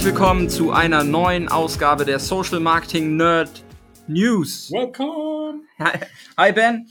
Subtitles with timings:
[0.00, 3.50] Herzlich willkommen zu einer neuen Ausgabe der Social Marketing Nerd
[4.06, 4.70] News.
[4.70, 5.64] Welcome.
[6.38, 6.88] Hi Ben.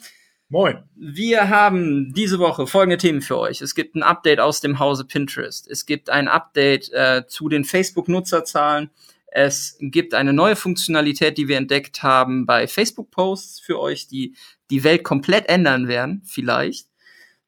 [0.47, 0.83] Moin.
[0.95, 3.61] Wir haben diese Woche folgende Themen für euch.
[3.61, 5.67] Es gibt ein Update aus dem Hause Pinterest.
[5.67, 8.91] Es gibt ein Update äh, zu den Facebook-Nutzerzahlen.
[9.25, 14.35] Es gibt eine neue Funktionalität, die wir entdeckt haben bei Facebook-Posts für euch, die
[14.69, 16.89] die Welt komplett ändern werden, vielleicht.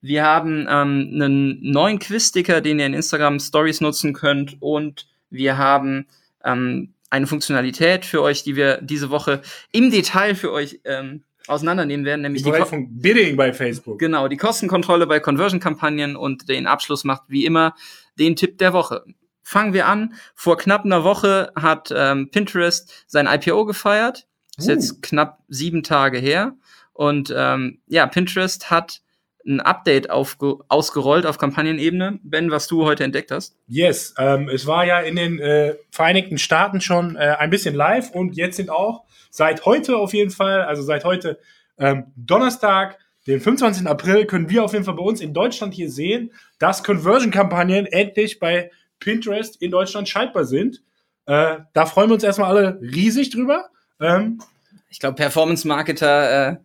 [0.01, 5.57] Wir haben ähm, einen neuen Quiz-Sticker, den ihr in Instagram Stories nutzen könnt und wir
[5.57, 6.05] haben
[6.43, 12.05] ähm, eine Funktionalität für euch, die wir diese Woche im Detail für euch ähm, auseinandernehmen
[12.05, 13.99] werden, nämlich die, die von Bidding bei Facebook.
[13.99, 17.75] Genau, die Kostenkontrolle bei Conversion-Kampagnen und den Abschluss macht wie immer
[18.19, 19.03] den Tipp der Woche.
[19.41, 20.13] Fangen wir an.
[20.35, 24.27] Vor knapp einer Woche hat ähm, Pinterest sein IPO gefeiert.
[24.57, 24.71] Ist uh.
[24.71, 26.55] jetzt knapp sieben Tage her.
[26.93, 29.01] Und ähm, ja, Pinterest hat
[29.45, 32.19] ein Update ausgerollt auf Kampagnenebene.
[32.23, 33.55] Ben, was du heute entdeckt hast?
[33.67, 38.11] Yes, ähm, es war ja in den äh, Vereinigten Staaten schon äh, ein bisschen live
[38.11, 41.39] und jetzt sind auch seit heute auf jeden Fall, also seit heute
[41.77, 43.87] ähm, Donnerstag, den 25.
[43.87, 48.39] April, können wir auf jeden Fall bei uns in Deutschland hier sehen, dass Conversion-Kampagnen endlich
[48.39, 50.81] bei Pinterest in Deutschland schaltbar sind.
[51.25, 53.69] Äh, da freuen wir uns erstmal alle riesig drüber.
[53.99, 54.41] Ähm,
[54.89, 56.57] ich glaube, Performance-Marketer äh,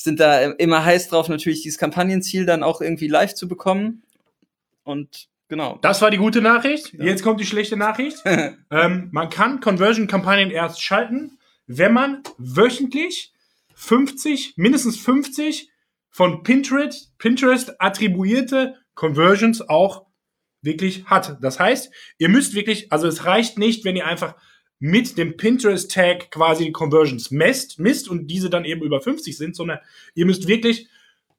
[0.00, 4.04] sind da immer heiß drauf, natürlich dieses Kampagnenziel dann auch irgendwie live zu bekommen.
[4.84, 5.78] Und genau.
[5.82, 6.92] Das war die gute Nachricht.
[6.92, 7.04] Ja.
[7.04, 8.22] Jetzt kommt die schlechte Nachricht.
[8.70, 13.32] ähm, man kann Conversion-Kampagnen erst schalten, wenn man wöchentlich
[13.74, 15.68] 50, mindestens 50
[16.10, 20.06] von Pinterest, Pinterest attribuierte Conversions auch
[20.62, 21.38] wirklich hat.
[21.42, 24.36] Das heißt, ihr müsst wirklich, also es reicht nicht, wenn ihr einfach
[24.78, 29.56] mit dem Pinterest-Tag quasi die Conversions messt, misst und diese dann eben über 50 sind,
[29.56, 29.78] sondern
[30.14, 30.88] ihr müsst wirklich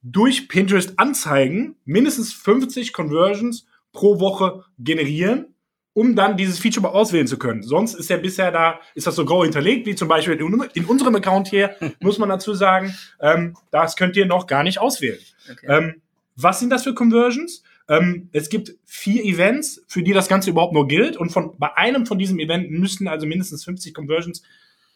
[0.02, 5.54] durch Pinterest Anzeigen mindestens 50 Conversions pro Woche generieren,
[5.94, 7.64] um dann dieses Feature mal auswählen zu können.
[7.64, 10.86] Sonst ist ja bisher da, ist das so grau hinterlegt, wie zum Beispiel in, in
[10.86, 15.20] unserem Account hier, muss man dazu sagen, ähm, das könnt ihr noch gar nicht auswählen.
[15.52, 15.68] Okay.
[15.68, 16.02] Ähm,
[16.36, 17.64] was sind das für Conversions?
[17.90, 21.18] Ähm, es gibt vier Events, für die das Ganze überhaupt nur gilt.
[21.18, 24.44] Und von, bei einem von diesen Events müssten also mindestens 50 Conversions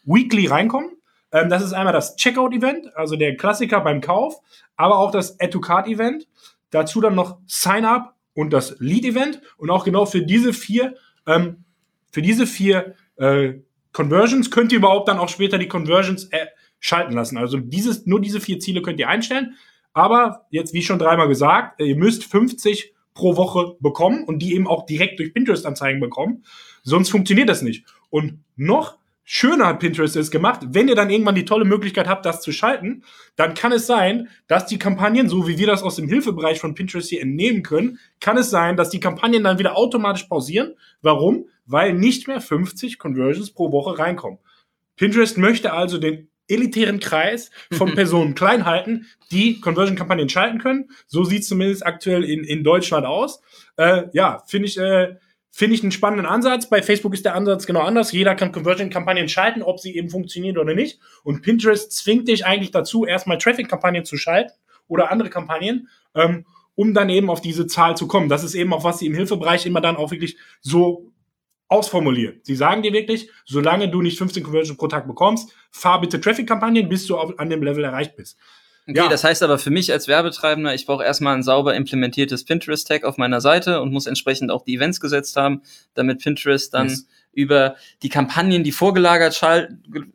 [0.05, 0.91] weekly reinkommen.
[1.31, 4.35] Ähm, das ist einmal das Checkout-Event, also der Klassiker beim Kauf,
[4.75, 6.27] aber auch das Add-to-Card-Event.
[6.69, 9.41] Dazu dann noch Sign-up und das Lead-Event.
[9.57, 11.65] Und auch genau für diese vier, ähm,
[12.11, 13.55] für diese vier äh,
[13.91, 16.47] Conversions könnt ihr überhaupt dann auch später die Conversions äh,
[16.79, 17.37] schalten lassen.
[17.37, 19.55] Also dieses, nur diese vier Ziele könnt ihr einstellen.
[19.93, 24.67] Aber jetzt, wie schon dreimal gesagt, ihr müsst 50 pro Woche bekommen und die eben
[24.67, 26.43] auch direkt durch Pinterest-Anzeigen bekommen.
[26.81, 27.85] Sonst funktioniert das nicht.
[28.09, 32.25] Und noch schöner hat Pinterest es gemacht, wenn ihr dann irgendwann die tolle Möglichkeit habt,
[32.25, 33.03] das zu schalten,
[33.35, 36.75] dann kann es sein, dass die Kampagnen, so wie wir das aus dem Hilfebereich von
[36.75, 40.75] Pinterest hier entnehmen können, kann es sein, dass die Kampagnen dann wieder automatisch pausieren.
[41.01, 41.45] Warum?
[41.65, 44.39] Weil nicht mehr 50 Conversions pro Woche reinkommen.
[44.97, 50.89] Pinterest möchte also den elitären Kreis von Personen klein halten, die Conversion-Kampagnen schalten können.
[51.07, 53.41] So sieht es zumindest aktuell in, in Deutschland aus.
[53.77, 55.15] Äh, ja, finde ich, äh,
[55.51, 56.69] finde ich einen spannenden Ansatz.
[56.69, 58.11] Bei Facebook ist der Ansatz genau anders.
[58.11, 60.99] Jeder kann Conversion-Kampagnen schalten, ob sie eben funktionieren oder nicht.
[61.23, 64.53] Und Pinterest zwingt dich eigentlich dazu, erstmal Traffic-Kampagnen zu schalten
[64.87, 68.29] oder andere Kampagnen, ähm, um dann eben auf diese Zahl zu kommen.
[68.29, 71.12] Das ist eben auch, was sie im Hilfebereich immer dann auch wirklich so
[71.73, 72.45] ausformuliert.
[72.45, 76.87] Sie sagen dir wirklich, solange du nicht 15 Conversions pro Tag bekommst, fahr bitte Traffic-Kampagnen,
[76.87, 78.37] bis du auf, an dem Level erreicht bist.
[78.87, 79.07] Okay, ja.
[79.07, 83.17] das heißt aber für mich als Werbetreibender, ich brauche erstmal ein sauber implementiertes Pinterest-Tag auf
[83.17, 85.61] meiner Seite und muss entsprechend auch die Events gesetzt haben,
[85.93, 87.07] damit Pinterest dann yes.
[87.31, 89.41] über die Kampagnen, die vorgelagert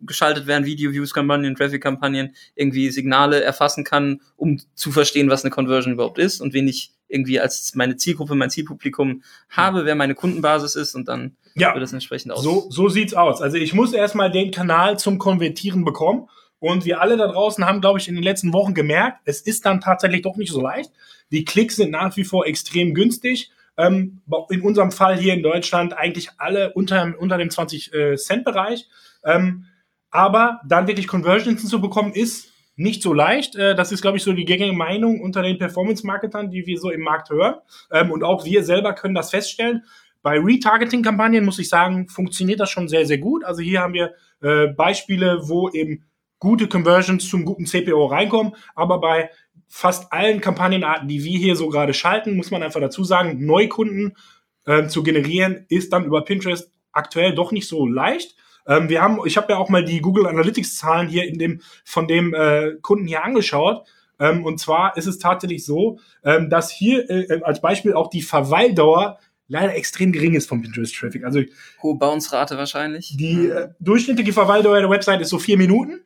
[0.02, 6.18] geschaltet werden, Video-Views-Kampagnen, Traffic-Kampagnen, irgendwie Signale erfassen kann, um zu verstehen, was eine Conversion überhaupt
[6.18, 10.94] ist und wen ich irgendwie als meine Zielgruppe, mein Zielpublikum habe, wer meine Kundenbasis ist
[10.94, 12.42] und dann ja, wird das entsprechend aus.
[12.42, 13.42] So, so sieht's aus.
[13.42, 16.28] Also ich muss erstmal den Kanal zum Konvertieren bekommen.
[16.60, 19.64] Und wir alle da draußen haben, glaube ich, in den letzten Wochen gemerkt, es ist
[19.64, 20.90] dann tatsächlich doch nicht so leicht.
[21.30, 23.52] Die Klicks sind nach wie vor extrem günstig.
[23.76, 28.88] Ähm, in unserem Fall hier in Deutschland eigentlich alle unter, unter dem 20-Cent-Bereich.
[29.22, 29.66] Äh, ähm,
[30.10, 33.54] aber dann wirklich Conversions zu bekommen, ist nicht so leicht.
[33.54, 36.90] Äh, das ist, glaube ich, so die gängige Meinung unter den Performance-Marketern, die wir so
[36.90, 37.56] im Markt hören.
[37.92, 39.84] Ähm, und auch wir selber können das feststellen.
[40.22, 43.44] Bei Retargeting-Kampagnen muss ich sagen, funktioniert das schon sehr, sehr gut.
[43.44, 46.04] Also hier haben wir äh, Beispiele, wo eben
[46.38, 49.30] gute Conversions zum guten CPO reinkommen, aber bei
[49.68, 54.16] fast allen Kampagnenarten, die wir hier so gerade schalten, muss man einfach dazu sagen, Neukunden
[54.64, 58.36] äh, zu generieren, ist dann über Pinterest aktuell doch nicht so leicht.
[58.66, 61.60] Ähm, wir haben, ich habe ja auch mal die Google Analytics Zahlen hier in dem
[61.84, 63.86] von dem äh, Kunden hier angeschaut.
[64.20, 68.22] Ähm, und zwar ist es tatsächlich so, ähm, dass hier äh, als Beispiel auch die
[68.22, 69.18] Verweildauer
[69.48, 71.24] leider extrem gering ist vom Pinterest-Traffic.
[71.24, 71.42] Also
[71.82, 73.16] hohe Bounce-Rate wahrscheinlich.
[73.16, 76.00] Die äh, durchschnittliche Verweildauer der Website ist so vier Minuten.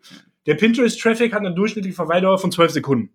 [0.47, 3.11] Der Pinterest-Traffic hat eine durchschnittliche Verweildauer von zwölf Sekunden.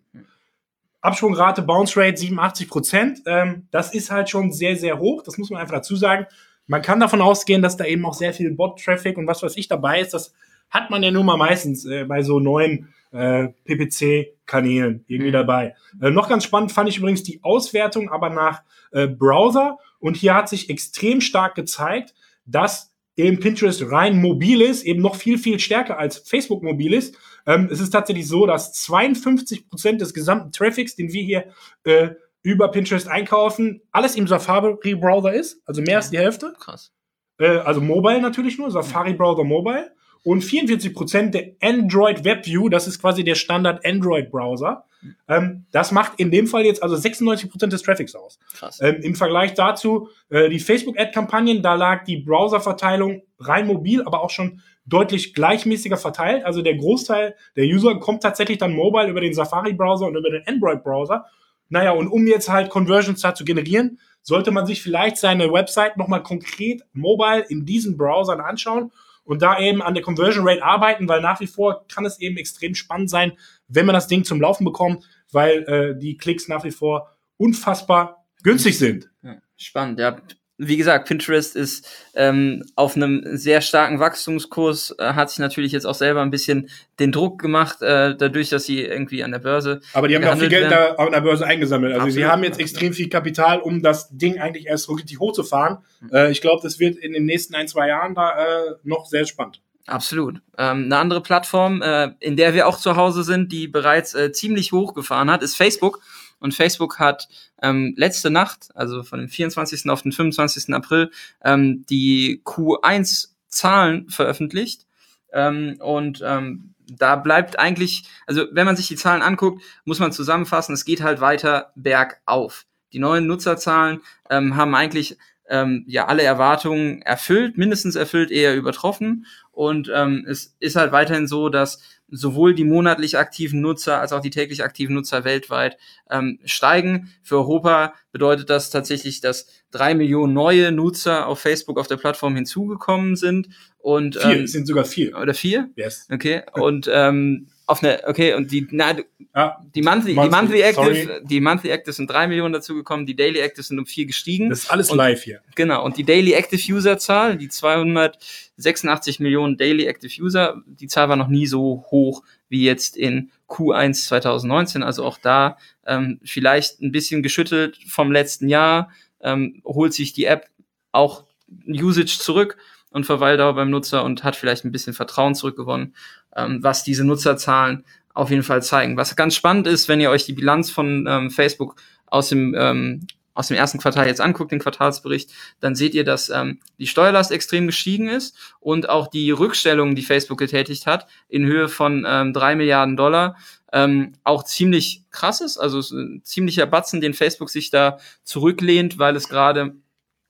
[1.02, 3.22] Absprungrate, Bounce Rate 87 Prozent.
[3.26, 5.24] Ähm, das ist halt schon sehr, sehr hoch.
[5.24, 6.26] Das muss man einfach dazu sagen.
[6.68, 9.68] Man kann davon ausgehen, dass da eben auch sehr viel Bot-Traffic und was weiß ich
[9.68, 10.14] dabei ist.
[10.14, 10.34] Das
[10.70, 15.34] hat man ja nun mal meistens äh, bei so neuen äh, PPC-Kanälen irgendwie mhm.
[15.34, 15.76] dabei.
[16.02, 19.78] Äh, noch ganz spannend fand ich übrigens die Auswertung, aber nach äh, Browser.
[20.00, 22.14] Und hier hat sich extrem stark gezeigt,
[22.46, 27.18] dass eben Pinterest rein mobil ist, eben noch viel, viel stärker als Facebook mobil ist.
[27.46, 31.46] Ähm, es ist tatsächlich so, dass 52 Prozent des gesamten Traffics, den wir hier
[31.84, 32.10] äh,
[32.44, 36.54] über Pinterest einkaufen, alles im Safari-Browser ist, also mehr als die Hälfte.
[36.60, 36.94] Krass.
[37.40, 39.92] Äh, also Mobile natürlich nur, Safari-Browser Mobile.
[40.24, 44.86] Und 44 Prozent der Android WebView, das ist quasi der Standard Android-Browser.
[45.28, 48.40] Ähm, das macht in dem Fall jetzt also 96 Prozent des Traffics aus.
[48.54, 48.80] Krass.
[48.82, 54.30] Ähm, Im Vergleich dazu äh, die Facebook-Ad-Kampagnen, da lag die Browser-Verteilung rein mobil, aber auch
[54.30, 56.46] schon deutlich gleichmäßiger verteilt.
[56.46, 60.44] Also der Großteil der User kommt tatsächlich dann mobile über den Safari-Browser und über den
[60.48, 61.26] Android-Browser.
[61.70, 65.98] Naja, und um jetzt halt Conversions da zu generieren, sollte man sich vielleicht seine Website
[65.98, 68.92] nochmal konkret mobile in diesen Browsern anschauen
[69.28, 72.38] und da eben an der Conversion Rate arbeiten, weil nach wie vor kann es eben
[72.38, 73.34] extrem spannend sein,
[73.68, 78.26] wenn man das Ding zum Laufen bekommt, weil äh, die Klicks nach wie vor unfassbar
[78.42, 79.10] günstig sind.
[79.58, 80.18] Spannend, ja
[80.58, 85.86] wie gesagt, Pinterest ist ähm, auf einem sehr starken Wachstumskurs, äh, hat sich natürlich jetzt
[85.86, 86.70] auch selber ein bisschen
[87.00, 89.82] den Druck gemacht, äh, dadurch, dass sie irgendwie an der Börse.
[89.94, 91.94] Aber die haben ja auch viel Geld da an der Börse eingesammelt.
[91.94, 92.16] Also Absolut.
[92.16, 95.78] sie haben jetzt extrem viel Kapital, um das Ding eigentlich erst richtig hochzufahren.
[96.02, 96.10] Mhm.
[96.12, 99.26] Äh, ich glaube, das wird in den nächsten ein, zwei Jahren da äh, noch sehr
[99.26, 99.62] spannend.
[99.86, 100.42] Absolut.
[100.58, 104.32] Ähm, eine andere Plattform, äh, in der wir auch zu Hause sind, die bereits äh,
[104.34, 106.02] ziemlich hochgefahren hat, ist Facebook.
[106.40, 107.28] Und Facebook hat
[107.62, 109.90] ähm, letzte Nacht, also von dem 24.
[109.90, 110.74] auf den 25.
[110.74, 111.12] April,
[111.44, 114.86] ähm, die Q1-Zahlen veröffentlicht.
[115.34, 120.12] Ähm, und ähm, da bleibt eigentlich, also wenn man sich die Zahlen anguckt, muss man
[120.12, 122.66] zusammenfassen, es geht halt weiter bergauf.
[122.94, 125.18] Die neuen Nutzerzahlen ähm, haben eigentlich
[125.50, 129.26] ähm, ja alle Erwartungen erfüllt, mindestens erfüllt, eher übertroffen.
[129.52, 134.22] Und ähm, es ist halt weiterhin so, dass sowohl die monatlich aktiven Nutzer als auch
[134.22, 135.78] die täglich aktiven Nutzer weltweit
[136.10, 137.12] ähm, steigen.
[137.22, 142.36] Für Europa bedeutet das tatsächlich, dass drei Millionen neue Nutzer auf Facebook auf der Plattform
[142.36, 143.50] hinzugekommen sind.
[143.78, 145.16] Und, vier, ähm, es sind sogar vier.
[145.16, 145.70] Oder vier?
[145.76, 146.08] Yes.
[146.12, 146.42] Okay.
[146.54, 148.96] Und ähm, auf eine, okay, und die, na,
[149.36, 151.22] ja, die monthly, monthly, die monthly Active, sorry.
[151.26, 154.50] die monthly Active sind drei Millionen dazugekommen, die Daily Active sind um vier gestiegen.
[154.50, 155.42] Das ist alles und, live hier.
[155.54, 155.86] Genau.
[155.86, 161.18] Und die Daily Active User Zahl, die 286 Millionen Daily Active User, die Zahl war
[161.18, 164.84] noch nie so hoch wie jetzt in Q1 2019.
[164.84, 168.92] Also auch da ähm, vielleicht ein bisschen geschüttelt vom letzten Jahr,
[169.22, 170.48] ähm, holt sich die App
[170.92, 171.26] auch
[171.68, 172.58] Usage zurück
[172.92, 175.94] und Verweildauer beim Nutzer und hat vielleicht ein bisschen Vertrauen zurückgewonnen
[176.38, 177.84] ähm, was diese Nutzerzahlen
[178.14, 178.96] auf jeden Fall zeigen.
[178.96, 183.08] Was ganz spannend ist, wenn ihr euch die Bilanz von ähm, Facebook aus dem ähm,
[183.38, 187.32] aus dem ersten Quartal jetzt anguckt, den Quartalsbericht, dann seht ihr, dass ähm, die Steuerlast
[187.32, 192.34] extrem gestiegen ist und auch die Rückstellung, die Facebook getätigt hat, in Höhe von ähm,
[192.34, 193.38] 3 Milliarden Dollar,
[193.72, 195.60] ähm, auch ziemlich krass ist.
[195.60, 199.76] Also ein ziemlicher Batzen, den Facebook sich da zurücklehnt, weil es gerade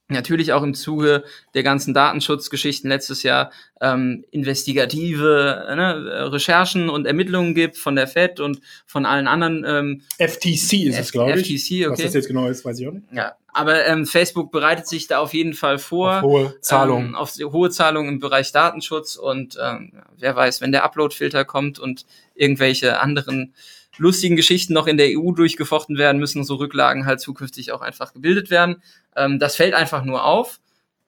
[0.10, 1.24] natürlich auch im Zuge
[1.54, 8.40] der ganzen Datenschutzgeschichten letztes Jahr ähm, investigative ne, Recherchen und Ermittlungen gibt von der Fed
[8.40, 9.66] und von allen anderen.
[9.68, 11.48] Ähm, FTC ist F es, glaube ich.
[11.48, 11.92] FTC, okay.
[11.92, 13.06] Was das jetzt genau ist, weiß ich auch nicht.
[13.12, 16.18] Ja, aber ähm, Facebook bereitet sich da auf jeden Fall vor.
[16.18, 17.10] Auf hohe Zahlungen.
[17.10, 21.80] Ähm, auf hohe Zahlungen im Bereich Datenschutz und ähm, wer weiß, wenn der Upload-Filter kommt
[21.80, 23.54] und irgendwelche anderen
[23.98, 28.14] lustigen Geschichten noch in der EU durchgefochten werden, müssen so Rücklagen halt zukünftig auch einfach
[28.14, 28.82] gebildet werden.
[29.16, 30.60] Ähm, das fällt einfach nur auf.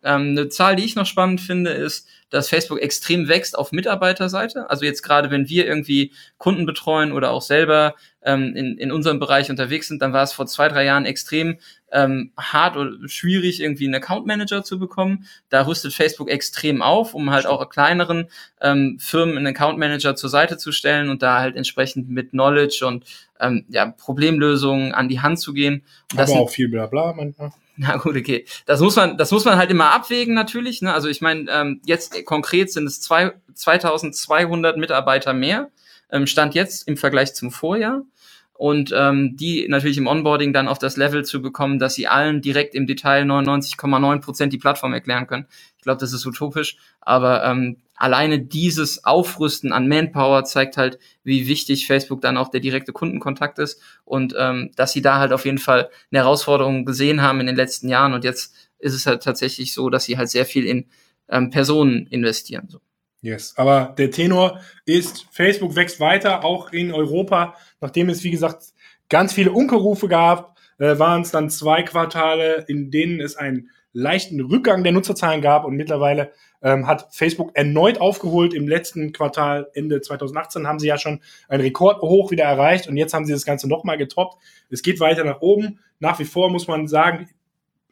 [0.04, 4.70] Ähm, eine Zahl, die ich noch spannend finde, ist, dass Facebook extrem wächst auf Mitarbeiterseite.
[4.70, 9.20] Also jetzt gerade, wenn wir irgendwie Kunden betreuen oder auch selber ähm, in, in unserem
[9.20, 11.58] Bereich unterwegs sind, dann war es vor zwei, drei Jahren extrem
[11.92, 15.26] ähm, hart oder schwierig, irgendwie einen Account Manager zu bekommen.
[15.50, 18.30] Da rüstet Facebook extrem auf, um halt auch kleineren
[18.62, 22.86] ähm, Firmen einen Account Manager zur Seite zu stellen und da halt entsprechend mit Knowledge
[22.86, 23.06] und
[23.40, 25.84] ähm, ja, Problemlösungen an die Hand zu gehen.
[26.14, 27.52] Und Aber auch viel Blabla manchmal.
[27.82, 28.46] Na gut, okay.
[28.66, 30.82] Das muss man, das muss man halt immer abwägen natürlich.
[30.82, 30.94] Ne?
[30.94, 35.70] Also ich meine, ähm, jetzt konkret sind es zwei, 2200 Mitarbeiter mehr.
[36.12, 38.02] Ähm, Stand jetzt im Vergleich zum Vorjahr
[38.60, 42.42] und ähm, die natürlich im Onboarding dann auf das Level zu bekommen, dass sie allen
[42.42, 45.46] direkt im Detail 99,9 Prozent die Plattform erklären können.
[45.78, 51.48] Ich glaube, das ist utopisch, aber ähm, alleine dieses Aufrüsten an Manpower zeigt halt, wie
[51.48, 55.46] wichtig Facebook dann auch der direkte Kundenkontakt ist und ähm, dass sie da halt auf
[55.46, 59.24] jeden Fall eine Herausforderung gesehen haben in den letzten Jahren und jetzt ist es halt
[59.24, 60.90] tatsächlich so, dass sie halt sehr viel in
[61.30, 62.68] ähm, Personen investieren.
[62.68, 62.82] So.
[63.22, 68.64] Yes, aber der Tenor ist, Facebook wächst weiter, auch in Europa, nachdem es, wie gesagt,
[69.10, 74.40] ganz viele Unkerufe gab, äh, waren es dann zwei Quartale, in denen es einen leichten
[74.40, 78.54] Rückgang der Nutzerzahlen gab und mittlerweile ähm, hat Facebook erneut aufgeholt.
[78.54, 82.98] Im letzten Quartal, Ende 2018, haben sie ja schon einen Rekord hoch wieder erreicht und
[82.98, 84.42] jetzt haben sie das Ganze nochmal getoppt.
[84.70, 85.80] Es geht weiter nach oben.
[86.00, 87.30] Nach wie vor muss man sagen,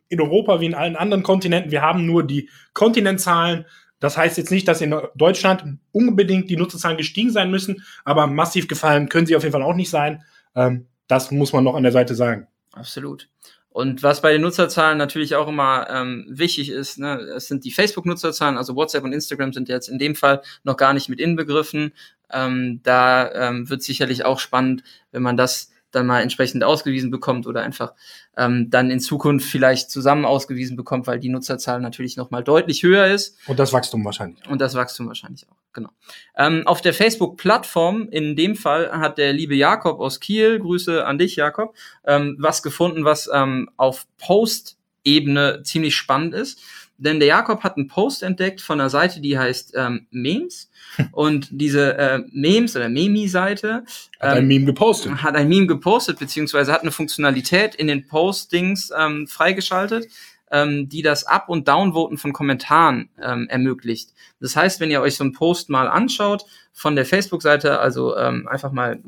[0.09, 3.65] in Europa wie in allen anderen Kontinenten, wir haben nur die Kontinentzahlen.
[3.99, 8.67] Das heißt jetzt nicht, dass in Deutschland unbedingt die Nutzerzahlen gestiegen sein müssen, aber massiv
[8.67, 10.23] gefallen können sie auf jeden Fall auch nicht sein.
[10.55, 12.47] Ähm, das muss man noch an der Seite sagen.
[12.73, 13.29] Absolut.
[13.69, 17.71] Und was bei den Nutzerzahlen natürlich auch immer ähm, wichtig ist, ne, es sind die
[17.71, 21.93] Facebook-Nutzerzahlen, also WhatsApp und Instagram sind jetzt in dem Fall noch gar nicht mit inbegriffen.
[22.31, 27.47] Ähm, da ähm, wird sicherlich auch spannend, wenn man das dann mal entsprechend ausgewiesen bekommt
[27.47, 27.93] oder einfach
[28.35, 32.83] ähm, dann in Zukunft vielleicht zusammen ausgewiesen bekommt, weil die Nutzerzahl natürlich noch mal deutlich
[32.83, 33.37] höher ist.
[33.47, 34.47] Und das Wachstum wahrscheinlich.
[34.47, 35.89] Und das Wachstum wahrscheinlich auch, genau.
[36.35, 41.17] Ähm, auf der Facebook-Plattform, in dem Fall, hat der liebe Jakob aus Kiel, Grüße an
[41.17, 41.75] dich, Jakob,
[42.05, 46.59] ähm, was gefunden, was ähm, auf Post-Ebene ziemlich spannend ist.
[46.97, 50.69] Denn der Jakob hat einen Post entdeckt von einer Seite, die heißt ähm, Memes.
[51.11, 53.83] Und diese äh, Memes oder Memi-Seite
[54.19, 55.21] hat ähm, ein Meme gepostet.
[55.21, 60.07] Hat ein Meme gepostet, beziehungsweise hat eine Funktionalität in den Postings ähm, freigeschaltet,
[60.51, 64.13] ähm, die das Up- und Downvoten von Kommentaren ähm, ermöglicht.
[64.39, 68.47] Das heißt, wenn ihr euch so einen Post mal anschaut von der Facebook-Seite, also ähm,
[68.47, 68.99] einfach mal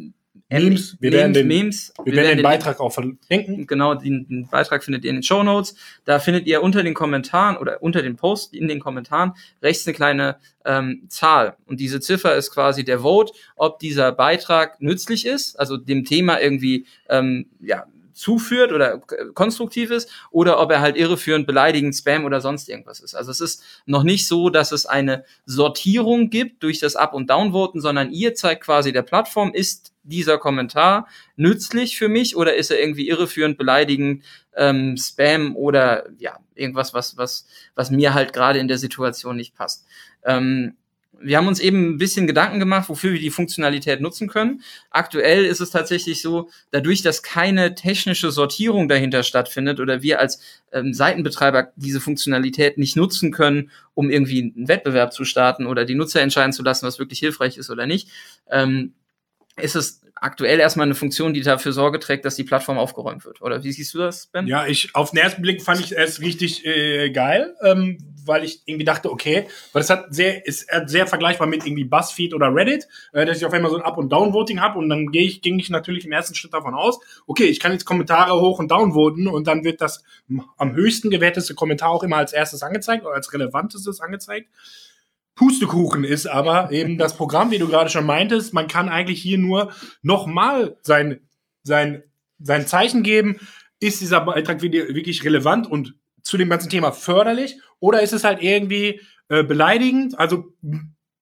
[0.49, 0.97] Memes.
[0.99, 1.93] Wir werden den, Memes.
[1.97, 3.67] Wir, wir werden den, den Beitrag auch verlinken.
[3.67, 5.75] Genau, den, den, Beitrag findet ihr in den Show Notes.
[6.05, 9.93] Da findet ihr unter den Kommentaren oder unter den Post in den Kommentaren rechts eine
[9.93, 11.55] kleine ähm, Zahl.
[11.67, 16.41] Und diese Ziffer ist quasi der Vote, ob dieser Beitrag nützlich ist, also dem Thema
[16.41, 17.85] irgendwie ähm, ja,
[18.19, 18.99] zuführt oder
[19.33, 23.15] konstruktiv ist oder ob er halt irreführend, beleidigend, Spam oder sonst irgendwas ist.
[23.15, 27.29] Also es ist noch nicht so, dass es eine Sortierung gibt durch das Up- und
[27.29, 31.07] Downvoten, sondern ihr zeigt quasi der Plattform, ist dieser Kommentar
[31.37, 34.23] nützlich für mich oder ist er irgendwie irreführend, beleidigend,
[34.55, 39.55] ähm, Spam oder ja, irgendwas, was, was, was mir halt gerade in der Situation nicht
[39.55, 39.85] passt.
[40.25, 40.75] Ähm,
[41.21, 44.61] wir haben uns eben ein bisschen Gedanken gemacht, wofür wir die Funktionalität nutzen können.
[44.89, 50.39] Aktuell ist es tatsächlich so, dadurch, dass keine technische Sortierung dahinter stattfindet oder wir als
[50.71, 55.95] ähm, Seitenbetreiber diese Funktionalität nicht nutzen können, um irgendwie einen Wettbewerb zu starten oder die
[55.95, 58.09] Nutzer entscheiden zu lassen, was wirklich hilfreich ist oder nicht,
[58.49, 58.93] ähm,
[59.61, 63.41] ist es aktuell erstmal eine Funktion, die dafür Sorge trägt, dass die Plattform aufgeräumt wird.
[63.41, 64.47] Oder wie siehst du das, Ben?
[64.47, 68.61] Ja, ich auf den ersten Blick fand ich es richtig äh, geil, ähm, weil ich
[68.65, 72.87] irgendwie dachte, okay, weil es hat sehr, ist sehr vergleichbar mit irgendwie BuzzFeed oder Reddit,
[73.13, 75.41] äh, dass ich auf einmal so ein Up- und Downvoting habe und dann gehe ich,
[75.41, 78.69] ging ich natürlich im ersten Schritt davon aus, okay, ich kann jetzt Kommentare hoch und
[78.69, 80.03] downvoten und dann wird das
[80.57, 84.49] am höchsten gewerteste Kommentar auch immer als erstes angezeigt oder als relevantestes angezeigt.
[85.39, 88.53] Pustekuchen ist aber eben das Programm, wie du gerade schon meintest.
[88.53, 91.21] Man kann eigentlich hier nur nochmal sein,
[91.63, 92.03] sein,
[92.39, 93.39] sein Zeichen geben.
[93.79, 97.57] Ist dieser Beitrag wirklich relevant und zu dem ganzen Thema förderlich?
[97.79, 100.19] Oder ist es halt irgendwie äh, beleidigend?
[100.19, 100.53] Also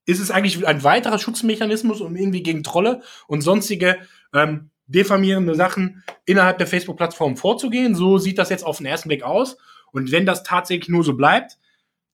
[0.07, 3.97] ist es eigentlich ein weiterer Schutzmechanismus, um irgendwie gegen Trolle und sonstige
[4.33, 7.93] ähm, diffamierende Sachen innerhalb der Facebook-Plattform vorzugehen?
[7.93, 9.59] So sieht das jetzt auf den ersten Blick aus.
[9.91, 11.59] Und wenn das tatsächlich nur so bleibt,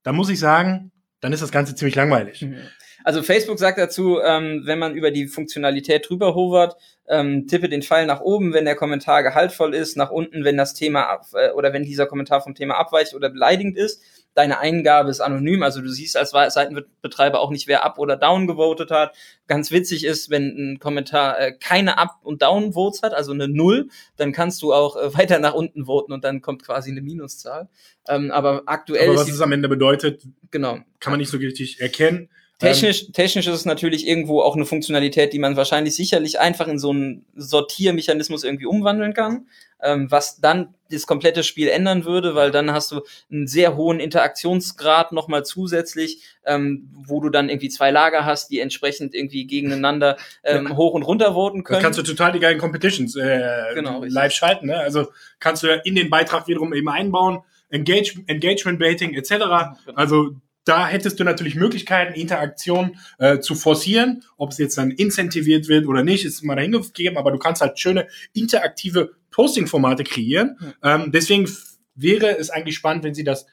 [0.04, 0.92] dann muss ich sagen,
[1.24, 2.42] dann ist das Ganze ziemlich langweilig.
[2.42, 2.58] Mhm.
[3.06, 6.76] Also Facebook sagt dazu, ähm, wenn man über die Funktionalität drüber hovert,
[7.08, 10.74] ähm, tippe den Pfeil nach oben, wenn der Kommentar gehaltvoll ist, nach unten, wenn das
[10.74, 14.02] Thema äh, oder wenn dieser Kommentar vom Thema abweicht oder beleidigend ist.
[14.36, 18.48] Deine Eingabe ist anonym, also du siehst als Seitenbetreiber auch nicht, wer up oder down
[18.48, 19.16] gewotet hat.
[19.48, 23.90] Ganz witzig ist, wenn ein Kommentar äh, keine Up- und Down-Votes hat, also eine Null,
[24.18, 27.70] dann kannst du auch äh, weiter nach unten voten und dann kommt quasi eine Minuszahl.
[28.08, 29.10] Ähm, aber aktuell.
[29.10, 30.80] Aber was es am Ende bedeutet, genau.
[31.00, 32.30] kann man nicht so richtig erkennen.
[32.60, 36.68] Technisch, ähm, technisch ist es natürlich irgendwo auch eine Funktionalität, die man wahrscheinlich sicherlich einfach
[36.68, 39.48] in so einen Sortiermechanismus irgendwie umwandeln kann,
[39.82, 44.00] ähm, was dann das komplette Spiel ändern würde, weil dann hast du einen sehr hohen
[44.00, 50.18] Interaktionsgrad nochmal zusätzlich, ähm, wo du dann irgendwie zwei Lager hast, die entsprechend irgendwie gegeneinander
[50.44, 50.76] ähm, ja.
[50.76, 51.78] hoch und runter voten können.
[51.78, 54.68] Das kannst du total die geilen Competitions äh, genau, live schalten.
[54.68, 54.78] Ne?
[54.78, 55.08] Also
[55.40, 59.30] kannst du ja in den Beitrag wiederum eben einbauen, Engage, Engagement Baiting etc.
[59.30, 59.76] Genau.
[59.96, 64.24] Also da hättest du natürlich Möglichkeiten, Interaktion äh, zu forcieren.
[64.38, 67.80] Ob es jetzt dann incentiviert wird oder nicht, ist mal dahingegeben, aber du kannst halt
[67.80, 70.58] schöne interaktive Posting-Formate kreieren.
[70.60, 70.74] Mhm.
[70.84, 71.50] Ähm, deswegen
[71.96, 73.46] wäre es eigentlich spannend, wenn sie das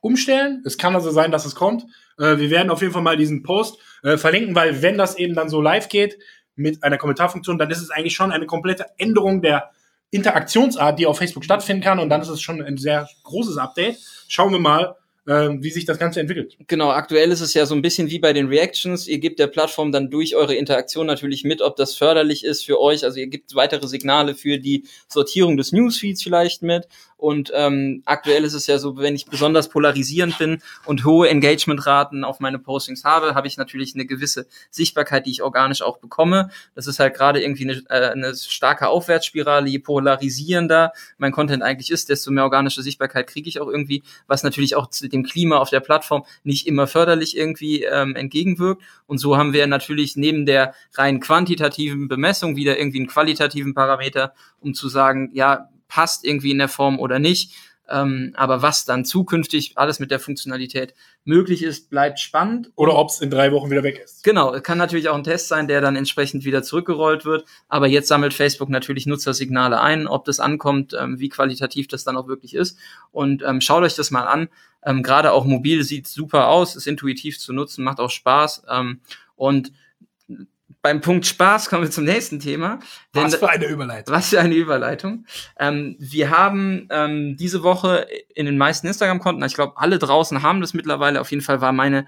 [0.00, 0.62] umstellen.
[0.66, 1.84] Es kann also sein, dass es kommt.
[2.18, 5.34] Äh, wir werden auf jeden Fall mal diesen Post äh, verlinken, weil wenn das eben
[5.34, 6.18] dann so live geht
[6.56, 9.70] mit einer Kommentarfunktion, dann ist es eigentlich schon eine komplette Änderung der
[10.10, 11.98] Interaktionsart, die auf Facebook stattfinden kann.
[11.98, 13.98] Und dann ist es schon ein sehr großes Update.
[14.28, 14.94] Schauen wir mal,
[15.26, 16.56] äh, wie sich das Ganze entwickelt.
[16.66, 19.08] Genau, aktuell ist es ja so ein bisschen wie bei den Reactions.
[19.08, 22.80] Ihr gebt der Plattform dann durch eure Interaktion natürlich mit, ob das förderlich ist für
[22.80, 23.04] euch.
[23.04, 26.88] Also ihr gebt weitere Signale für die Sortierung des Newsfeeds vielleicht mit.
[27.16, 32.24] Und ähm, aktuell ist es ja so, wenn ich besonders polarisierend bin und hohe Engagementraten
[32.24, 36.50] auf meine Postings habe, habe ich natürlich eine gewisse Sichtbarkeit, die ich organisch auch bekomme.
[36.74, 39.68] Das ist halt gerade irgendwie eine, äh, eine starke Aufwärtsspirale.
[39.68, 44.42] Je polarisierender mein Content eigentlich ist, desto mehr organische Sichtbarkeit kriege ich auch irgendwie, was
[44.42, 48.82] natürlich auch zu dem Klima auf der Plattform nicht immer förderlich irgendwie ähm, entgegenwirkt.
[49.06, 54.34] Und so haben wir natürlich neben der rein quantitativen Bemessung wieder irgendwie einen qualitativen Parameter,
[54.60, 57.52] um zu sagen, ja, passt irgendwie in der Form oder nicht.
[57.86, 62.70] Ähm, aber was dann zukünftig alles mit der Funktionalität möglich ist, bleibt spannend.
[62.76, 64.24] Oder ob es in drei Wochen wieder weg ist.
[64.24, 67.44] Genau, kann natürlich auch ein Test sein, der dann entsprechend wieder zurückgerollt wird.
[67.68, 72.16] Aber jetzt sammelt Facebook natürlich Nutzersignale ein, ob das ankommt, ähm, wie qualitativ das dann
[72.16, 72.78] auch wirklich ist.
[73.12, 74.48] Und ähm, schaut euch das mal an.
[74.82, 78.64] Ähm, Gerade auch mobil sieht super aus, ist intuitiv zu nutzen, macht auch Spaß.
[78.70, 79.00] Ähm,
[79.36, 79.72] und
[80.84, 82.78] beim Punkt Spaß kommen wir zum nächsten Thema.
[83.14, 84.14] Denn, was für eine Überleitung.
[84.14, 85.24] Was für eine Überleitung.
[85.58, 90.60] Ähm, wir haben ähm, diese Woche in den meisten Instagram-Konten, ich glaube, alle draußen haben
[90.60, 91.22] das mittlerweile.
[91.22, 92.04] Auf jeden Fall war meine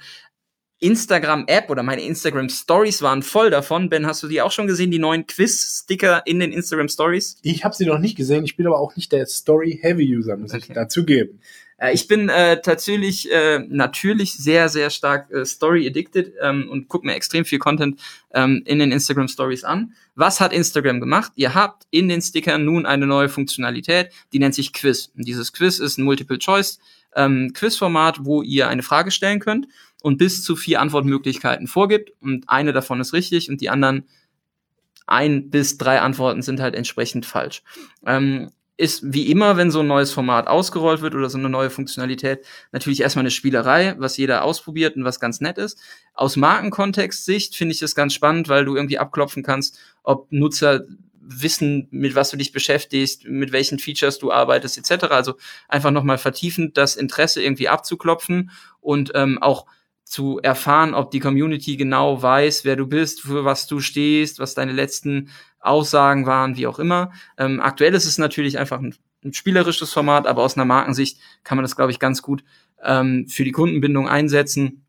[0.81, 3.89] Instagram-App oder meine Instagram-Stories waren voll davon.
[3.89, 7.39] Ben, hast du die auch schon gesehen, die neuen Quiz-Sticker in den Instagram-Stories?
[7.41, 8.45] Ich habe sie noch nicht gesehen.
[8.45, 10.67] Ich bin aber auch nicht der Story-Heavy-User, muss okay.
[10.69, 11.41] ich dazugeben.
[11.79, 17.07] Äh, ich bin äh, tatsächlich äh, natürlich sehr, sehr stark äh, Story-addicted ähm, und gucke
[17.07, 18.01] mir extrem viel Content
[18.33, 19.95] ähm, in den Instagram-Stories an.
[20.15, 21.33] Was hat Instagram gemacht?
[21.37, 25.11] Ihr habt in den Stickern nun eine neue Funktionalität, die nennt sich Quiz.
[25.17, 26.79] Und dieses Quiz ist ein Multiple-Choice.
[27.15, 29.69] Ähm, Quizformat, wo ihr eine Frage stellen könnt
[30.03, 34.07] und bis zu vier Antwortmöglichkeiten vorgibt und eine davon ist richtig und die anderen
[35.07, 37.63] ein bis drei Antworten sind halt entsprechend falsch.
[38.05, 41.71] Ähm, ist wie immer, wenn so ein neues Format ausgerollt wird oder so eine neue
[41.71, 45.81] Funktionalität, natürlich erstmal eine Spielerei, was jeder ausprobiert und was ganz nett ist.
[46.13, 50.85] Aus Markenkontext-Sicht finde ich das ganz spannend, weil du irgendwie abklopfen kannst, ob Nutzer
[51.29, 55.07] wissen, mit was du dich beschäftigst, mit welchen Features du arbeitest, etc.
[55.07, 55.35] Also
[55.69, 59.67] einfach nochmal vertiefend das Interesse irgendwie abzuklopfen und ähm, auch
[60.07, 64.55] zu erfahren, ob die Community genau weiß, wer du bist, für was du stehst, was
[64.55, 67.13] deine letzten Aussagen waren, wie auch immer.
[67.37, 71.57] Ähm, aktuell ist es natürlich einfach ein, ein, spielerisches Format, aber aus einer Markensicht kann
[71.57, 72.45] man das, glaube ich, ganz gut
[72.85, 74.87] ähm, für die Kundenbindung einsetzen,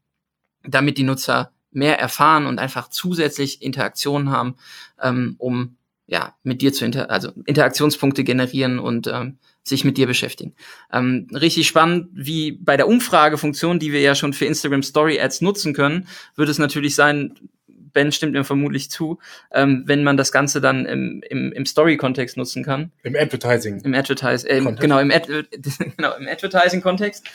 [0.63, 4.55] damit die Nutzer mehr erfahren und einfach zusätzlich Interaktionen haben,
[5.01, 5.76] ähm, um
[6.07, 10.55] ja mit dir zu inter also Interaktionspunkte generieren und ähm, sich mit dir beschäftigen.
[10.91, 15.41] Ähm, richtig spannend, wie bei der Umfragefunktion, die wir ja schon für Instagram Story Ads
[15.41, 17.35] nutzen können, wird es natürlich sein,
[17.67, 19.17] Ben stimmt mir vermutlich zu,
[19.51, 22.91] ähm, wenn man das Ganze dann im, im, im Story-Kontext nutzen kann.
[23.03, 23.81] Im Advertising.
[23.81, 25.27] Im Advertising, äh, genau, im, Ad
[25.97, 27.25] genau, im Advertising-Kontext.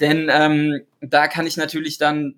[0.00, 2.36] Denn ähm, da kann ich natürlich dann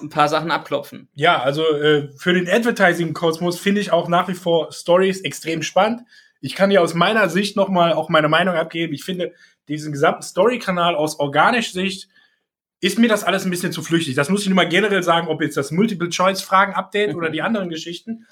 [0.00, 1.08] ein paar Sachen abklopfen.
[1.14, 6.02] Ja, also äh, für den Advertising-Kosmos finde ich auch nach wie vor Stories extrem spannend.
[6.40, 8.94] Ich kann hier aus meiner Sicht nochmal auch meine Meinung abgeben.
[8.94, 9.32] Ich finde
[9.68, 12.08] diesen gesamten Story-Kanal aus organischer Sicht
[12.80, 14.16] ist mir das alles ein bisschen zu flüchtig.
[14.16, 18.26] Das muss ich nur mal generell sagen, ob jetzt das Multiple-Choice-Fragen-Update oder die anderen Geschichten.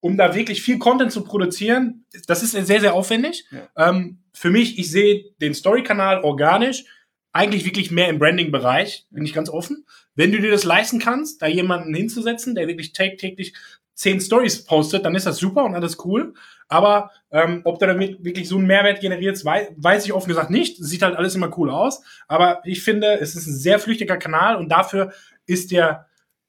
[0.00, 3.46] Um da wirklich viel Content zu produzieren, das ist sehr, sehr aufwendig.
[3.50, 3.88] Ja.
[3.88, 6.84] Ähm, für mich, ich sehe den Story-Kanal organisch
[7.36, 9.84] eigentlich wirklich mehr im Branding-Bereich, bin ich ganz offen.
[10.14, 13.52] Wenn du dir das leisten kannst, da jemanden hinzusetzen, der wirklich täglich
[13.94, 16.34] zehn Stories postet, dann ist das super und alles cool.
[16.68, 20.50] Aber ähm, ob der damit wirklich so einen Mehrwert generiert, weiß, weiß ich offen gesagt
[20.50, 20.76] nicht.
[20.78, 22.02] Sieht halt alles immer cool aus.
[22.26, 25.12] Aber ich finde, es ist ein sehr flüchtiger Kanal und dafür
[25.46, 26.06] ist der,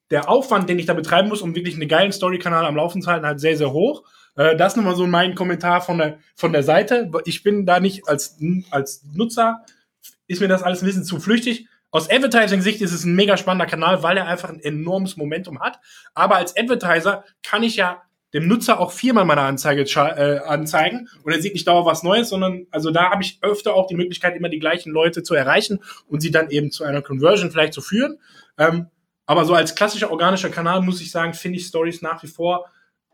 [0.10, 3.10] der Aufwand, den ich da betreiben muss, um wirklich einen geilen Story-Kanal am Laufen zu
[3.10, 4.04] halten, halt sehr, sehr hoch.
[4.36, 7.12] Äh, das nochmal so mein Kommentar von der, von der Seite.
[7.26, 8.38] Ich bin da nicht als,
[8.71, 9.63] als Nutzer,
[10.27, 11.67] ist mir das alles ein bisschen zu flüchtig.
[11.89, 15.79] Aus Advertising-Sicht ist es ein mega spannender Kanal, weil er einfach ein enormes Momentum hat.
[16.13, 18.01] Aber als Advertiser kann ich ja
[18.33, 22.29] dem Nutzer auch viermal meine Anzeige äh, anzeigen und er sieht nicht dauernd was Neues,
[22.29, 25.79] sondern also da habe ich öfter auch die Möglichkeit, immer die gleichen Leute zu erreichen
[26.07, 28.19] und sie dann eben zu einer Conversion vielleicht zu führen.
[28.57, 28.87] Ähm,
[29.25, 32.65] aber so als klassischer organischer Kanal muss ich sagen, finde ich Stories nach wie vor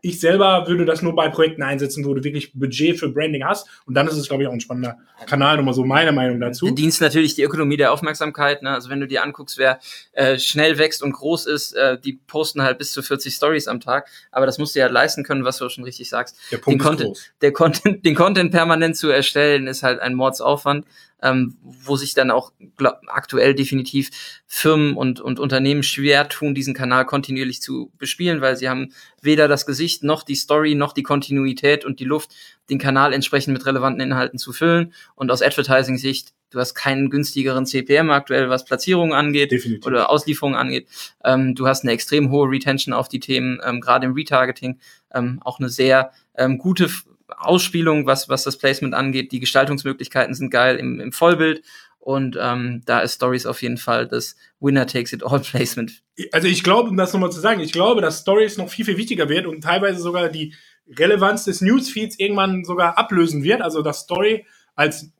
[0.04, 3.66] ich selber würde das nur bei Projekten einsetzen, wo du wirklich Budget für Branding hast.
[3.86, 6.70] Und dann ist es, glaube ich, auch ein spannender Kanal, nochmal so meine Meinung dazu.
[6.70, 8.62] Dienst natürlich die Ökonomie der Aufmerksamkeit.
[8.62, 8.70] Ne?
[8.70, 9.80] Also wenn du dir anguckst, wer
[10.12, 13.80] äh, schnell wächst und groß ist, äh, die posten halt bis zu 40 Stories am
[13.80, 14.08] Tag.
[14.30, 16.36] Aber das musst du ja leisten können, was du schon richtig sagst.
[16.52, 20.84] Der Punkt den, Content, der Content, den Content permanent zu erstellen, ist halt ein Mordsaufwand.
[21.24, 24.10] Ähm, wo sich dann auch glaub, aktuell definitiv
[24.46, 29.48] Firmen und, und Unternehmen schwer tun, diesen Kanal kontinuierlich zu bespielen, weil sie haben weder
[29.48, 32.30] das Gesicht noch die Story noch die Kontinuität und die Luft,
[32.68, 34.92] den Kanal entsprechend mit relevanten Inhalten zu füllen.
[35.14, 39.86] Und aus Advertising-Sicht du hast keinen günstigeren CPM aktuell, was Platzierungen angeht Definitiv.
[39.86, 40.86] oder Auslieferungen angeht.
[41.24, 44.78] Ähm, du hast eine extrem hohe Retention auf die Themen, ähm, gerade im Retargeting,
[45.12, 46.88] ähm, auch eine sehr ähm, gute
[47.28, 49.32] Ausspielung, was, was das Placement angeht.
[49.32, 51.62] Die Gestaltungsmöglichkeiten sind geil im, im Vollbild.
[51.98, 56.02] Und ähm, da ist Stories auf jeden Fall das Winner takes it all Placement.
[56.32, 58.98] Also ich glaube, um das nochmal zu sagen, ich glaube, dass Stories noch viel, viel
[58.98, 60.54] wichtiger wird und teilweise sogar die
[60.86, 63.62] Relevanz des Newsfeeds irgendwann sogar ablösen wird.
[63.62, 65.10] Also dass Story als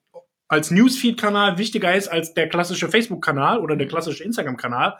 [0.46, 4.98] als Newsfeed-Kanal wichtiger ist als der klassische Facebook-Kanal oder der klassische Instagram-Kanal.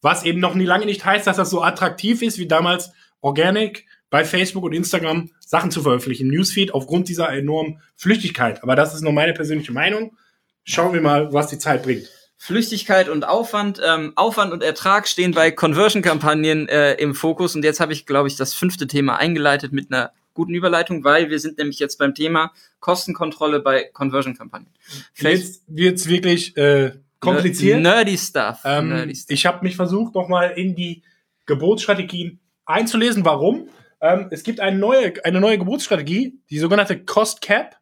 [0.00, 3.86] Was eben noch nie lange nicht heißt, dass das so attraktiv ist wie damals Organic
[4.10, 6.28] bei Facebook und Instagram Sachen zu veröffentlichen.
[6.28, 8.62] Newsfeed aufgrund dieser enormen Flüchtigkeit.
[8.62, 10.16] Aber das ist nur meine persönliche Meinung.
[10.64, 12.10] Schauen wir mal, was die Zeit bringt.
[12.36, 17.54] Flüchtigkeit und Aufwand, ähm, Aufwand und Ertrag stehen bei Conversion-Kampagnen äh, im Fokus.
[17.54, 21.28] Und jetzt habe ich, glaube ich, das fünfte Thema eingeleitet mit einer guten Überleitung, weil
[21.28, 24.72] wir sind nämlich jetzt beim Thema Kostenkontrolle bei Conversion-Kampagnen.
[25.16, 27.82] Jetzt wird's wirklich äh, kompliziert.
[27.82, 28.60] Nerdy Stuff.
[28.64, 29.30] Ähm, Nerdy stuff.
[29.30, 31.02] Ich habe mich versucht, nochmal in die
[31.44, 33.24] Geburtsstrategien einzulesen.
[33.24, 33.68] Warum?
[34.00, 37.76] Ähm, es gibt eine neue, eine neue Geburtsstrategie, die sogenannte Cost Cap.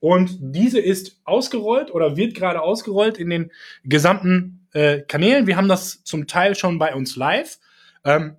[0.00, 3.52] Und diese ist ausgerollt oder wird gerade ausgerollt in den
[3.84, 5.46] gesamten äh, Kanälen.
[5.46, 7.58] Wir haben das zum Teil schon bei uns live.
[8.04, 8.36] Ähm,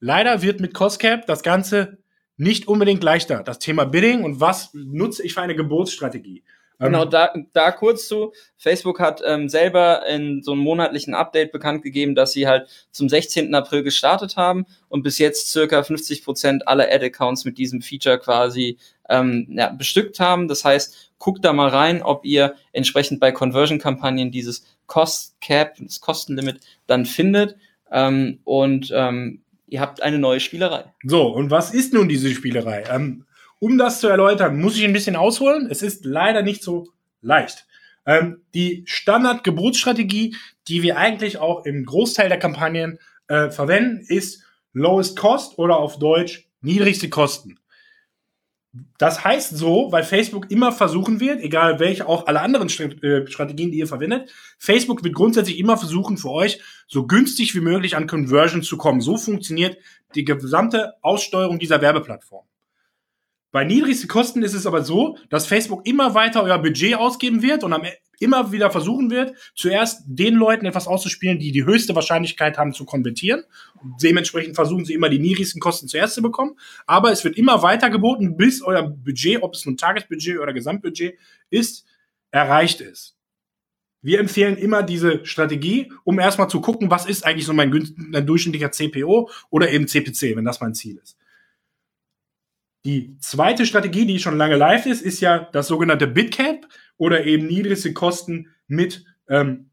[0.00, 1.98] leider wird mit Cost Cap das Ganze
[2.36, 3.42] nicht unbedingt leichter.
[3.44, 6.42] Das Thema Bidding und was nutze ich für eine Geburtsstrategie?
[6.84, 8.32] Ähm, genau, da, da kurz zu.
[8.56, 13.08] Facebook hat ähm, selber in so einem monatlichen Update bekannt gegeben, dass sie halt zum
[13.08, 13.54] 16.
[13.54, 18.78] April gestartet haben und bis jetzt circa 50 Prozent aller Ad-Accounts mit diesem Feature quasi
[19.08, 20.48] ähm, ja, bestückt haben.
[20.48, 26.00] Das heißt, guckt da mal rein, ob ihr entsprechend bei Conversion-Kampagnen dieses Cost Cap, das
[26.00, 27.56] Kostenlimit dann findet.
[27.90, 30.84] Ähm, und ähm, ihr habt eine neue Spielerei.
[31.04, 32.84] So, und was ist nun diese Spielerei?
[32.90, 33.24] Ähm,
[33.64, 35.68] um das zu erläutern, muss ich ein bisschen ausholen.
[35.70, 36.86] Es ist leider nicht so
[37.22, 37.66] leicht.
[38.04, 40.36] Ähm, die Standard-Geburtsstrategie,
[40.68, 44.42] die wir eigentlich auch im Großteil der Kampagnen äh, verwenden, ist
[44.74, 47.58] Lowest Cost oder auf Deutsch niedrigste Kosten.
[48.98, 53.70] Das heißt so, weil Facebook immer versuchen wird, egal welche auch alle anderen äh, Strategien,
[53.70, 58.08] die ihr verwendet, Facebook wird grundsätzlich immer versuchen, für euch so günstig wie möglich an
[58.08, 59.00] Conversion zu kommen.
[59.00, 59.78] So funktioniert
[60.14, 62.44] die gesamte Aussteuerung dieser Werbeplattform.
[63.54, 67.62] Bei niedrigsten Kosten ist es aber so, dass Facebook immer weiter euer Budget ausgeben wird
[67.62, 71.94] und am, e-, immer wieder versuchen wird, zuerst den Leuten etwas auszuspielen, die die höchste
[71.94, 73.44] Wahrscheinlichkeit haben zu konvertieren.
[74.02, 76.58] Dementsprechend versuchen sie immer die niedrigsten Kosten zuerst zu bekommen.
[76.88, 81.16] Aber es wird immer weiter geboten, bis euer Budget, ob es nun Tagesbudget oder Gesamtbudget
[81.48, 81.86] ist,
[82.32, 83.14] erreicht ist.
[84.02, 88.26] Wir empfehlen immer diese Strategie, um erstmal zu gucken, was ist eigentlich so mein, mein
[88.26, 91.16] durchschnittlicher CPO oder eben CPC, wenn das mein Ziel ist.
[92.84, 96.66] Die zweite Strategie, die schon lange live ist, ist ja das sogenannte Bitcap
[96.98, 99.70] oder eben niedrigste Kosten mit ähm,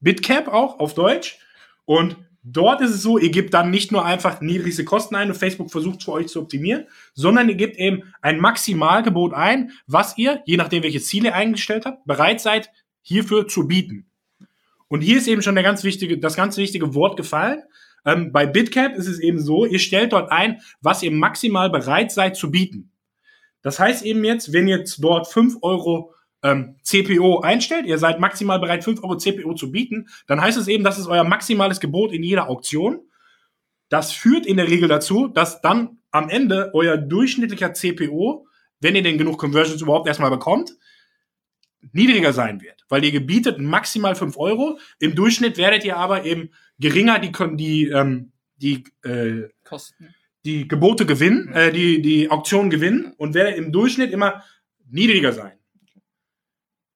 [0.00, 1.38] Bitcap auch auf Deutsch.
[1.84, 5.36] Und dort ist es so, ihr gebt dann nicht nur einfach niedrigste Kosten ein und
[5.36, 10.42] Facebook versucht für euch zu optimieren, sondern ihr gebt eben ein Maximalgebot ein, was ihr,
[10.46, 12.70] je nachdem welche Ziele ihr eingestellt habt, bereit seid,
[13.02, 14.06] hierfür zu bieten.
[14.88, 17.62] Und hier ist eben schon der ganz wichtige, das ganz wichtige Wort gefallen.
[18.06, 22.12] Ähm, bei Bitcap ist es eben so, ihr stellt dort ein, was ihr maximal bereit
[22.12, 22.92] seid zu bieten.
[23.62, 28.60] Das heißt eben jetzt, wenn ihr dort fünf Euro ähm, CPO einstellt, ihr seid maximal
[28.60, 32.12] bereit, fünf Euro CPO zu bieten, dann heißt es eben, das ist euer maximales Gebot
[32.12, 33.00] in jeder Auktion.
[33.88, 38.46] Das führt in der Regel dazu, dass dann am Ende euer durchschnittlicher CPO,
[38.80, 40.76] wenn ihr denn genug Conversions überhaupt erstmal bekommt,
[41.92, 44.78] niedriger sein wird, weil ihr gebietet maximal fünf Euro.
[44.98, 50.14] Im Durchschnitt werdet ihr aber eben geringer die, die, ähm, die, äh, Kosten.
[50.44, 54.44] die Gebote gewinnen, äh, die, die Auktionen gewinnen und werdet im Durchschnitt immer
[54.88, 55.52] niedriger sein.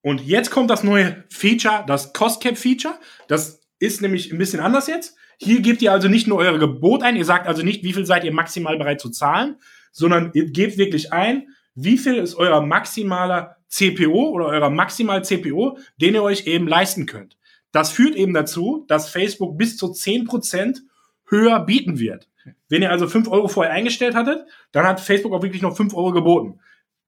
[0.02, 2.94] Und jetzt kommt das neue Feature, das Cost Cap Feature.
[3.28, 5.16] Das ist nämlich ein bisschen anders jetzt.
[5.38, 8.06] Hier gebt ihr also nicht nur euer Gebot ein, ihr sagt also nicht, wie viel
[8.06, 9.56] seid ihr maximal bereit zu zahlen,
[9.90, 15.78] sondern ihr gebt wirklich ein, wie viel ist euer maximaler CPO oder eurer maximal CPO,
[15.96, 17.36] den ihr euch eben leisten könnt.
[17.72, 20.82] Das führt eben dazu, dass Facebook bis zu zehn Prozent
[21.28, 22.28] höher bieten wird.
[22.68, 25.94] Wenn ihr also fünf Euro vorher eingestellt hattet, dann hat Facebook auch wirklich noch fünf
[25.94, 26.60] Euro geboten.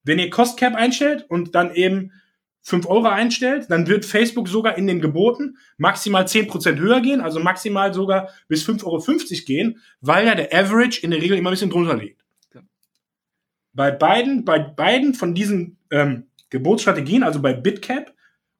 [0.05, 2.13] Wenn ihr Cost Cap einstellt und dann eben
[2.61, 7.21] fünf Euro einstellt, dann wird Facebook sogar in den Geboten maximal zehn Prozent höher gehen,
[7.21, 11.39] also maximal sogar bis fünf Euro fünfzig gehen, weil ja der Average in der Regel
[11.39, 12.23] immer ein bisschen drunter liegt.
[13.73, 18.13] Bei beiden, bei beiden von diesen ähm, Gebotsstrategien, also bei Bitcap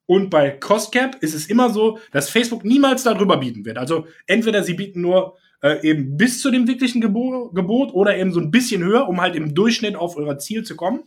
[0.07, 3.79] Und bei Cost Cap ist es immer so, dass Facebook niemals darüber bieten wird.
[3.79, 8.33] Also entweder sie bieten nur äh, eben bis zu dem wirklichen Gebo Gebot oder eben
[8.33, 11.05] so ein bisschen höher, um halt im Durchschnitt auf euer Ziel zu kommen.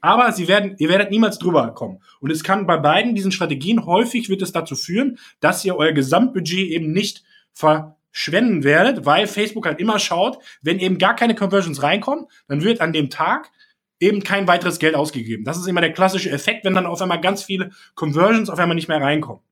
[0.00, 1.98] Aber sie werden, ihr werdet niemals drüber kommen.
[2.20, 5.92] Und es kann bei beiden diesen Strategien häufig wird es dazu führen, dass ihr euer
[5.92, 7.22] Gesamtbudget eben nicht
[7.52, 12.80] verschwenden werdet, weil Facebook halt immer schaut, wenn eben gar keine Conversions reinkommen, dann wird
[12.80, 13.50] an dem Tag
[14.00, 15.44] eben kein weiteres Geld ausgegeben.
[15.44, 18.74] Das ist immer der klassische Effekt, wenn dann auf einmal ganz viele Conversions auf einmal
[18.74, 19.42] nicht mehr reinkommen.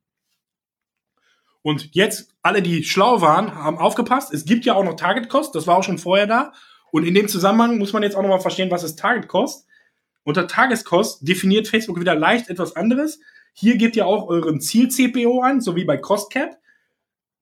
[1.63, 4.33] Und jetzt, alle, die schlau waren, haben aufgepasst.
[4.33, 6.53] Es gibt ja auch noch Target Cost, das war auch schon vorher da.
[6.91, 9.67] Und in dem Zusammenhang muss man jetzt auch nochmal verstehen, was ist Target Cost.
[10.25, 13.21] Unter Tageskost definiert Facebook wieder leicht etwas anderes.
[13.55, 16.59] Hier gebt ihr auch euren Ziel-CPO an, so wie bei Cost Cap.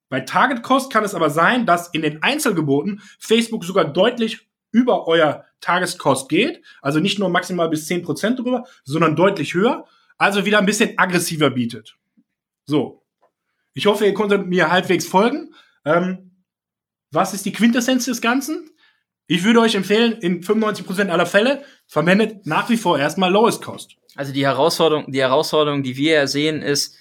[0.09, 4.46] Bei Target Cost kann es aber sein, dass in den Einzelgeboten Facebook sogar deutlich
[4.77, 6.61] über euer Tageskost geht.
[6.81, 9.85] Also nicht nur maximal bis 10% drüber, sondern deutlich höher.
[10.17, 11.97] Also wieder ein bisschen aggressiver bietet.
[12.65, 13.03] So.
[13.73, 15.53] Ich hoffe, ihr konntet mir halbwegs folgen.
[15.83, 16.31] Ähm,
[17.11, 18.69] was ist die Quintessenz des Ganzen?
[19.27, 23.95] Ich würde euch empfehlen, in 95% aller Fälle verwendet nach wie vor erstmal Lowest Cost.
[24.15, 26.95] Also die Herausforderung, die Herausforderung, die wir sehen, ist,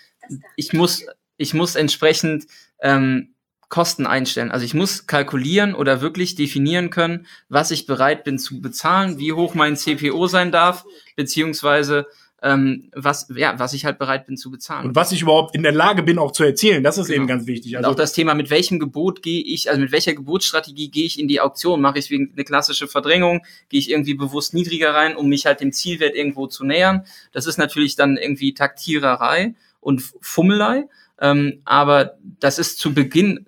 [0.57, 2.47] ich muss, ich muss entsprechend
[2.81, 3.36] ähm,
[3.69, 4.51] Kosten einstellen.
[4.51, 9.33] Also ich muss kalkulieren oder wirklich definieren können, was ich bereit bin zu bezahlen, wie
[9.33, 10.85] hoch mein CPO sein darf,
[11.17, 12.07] beziehungsweise
[12.43, 14.89] ähm, was, ja, was ich halt bereit bin zu bezahlen.
[14.89, 17.17] Und was ich überhaupt in der Lage bin, auch zu erzielen, das ist genau.
[17.17, 17.77] eben ganz wichtig.
[17.77, 21.07] Also und auch das Thema, mit welchem Gebot gehe ich, also mit welcher Gebotsstrategie gehe
[21.07, 21.81] ich in die Auktion?
[21.81, 23.45] Mache ich wegen eine klassische Verdrängung?
[23.69, 27.05] Gehe ich irgendwie bewusst niedriger rein, um mich halt dem Zielwert irgendwo zu nähern?
[27.33, 30.89] Das ist natürlich dann irgendwie Taktiererei und Fummelei.
[31.19, 33.47] Ähm, aber das ist zu Beginn,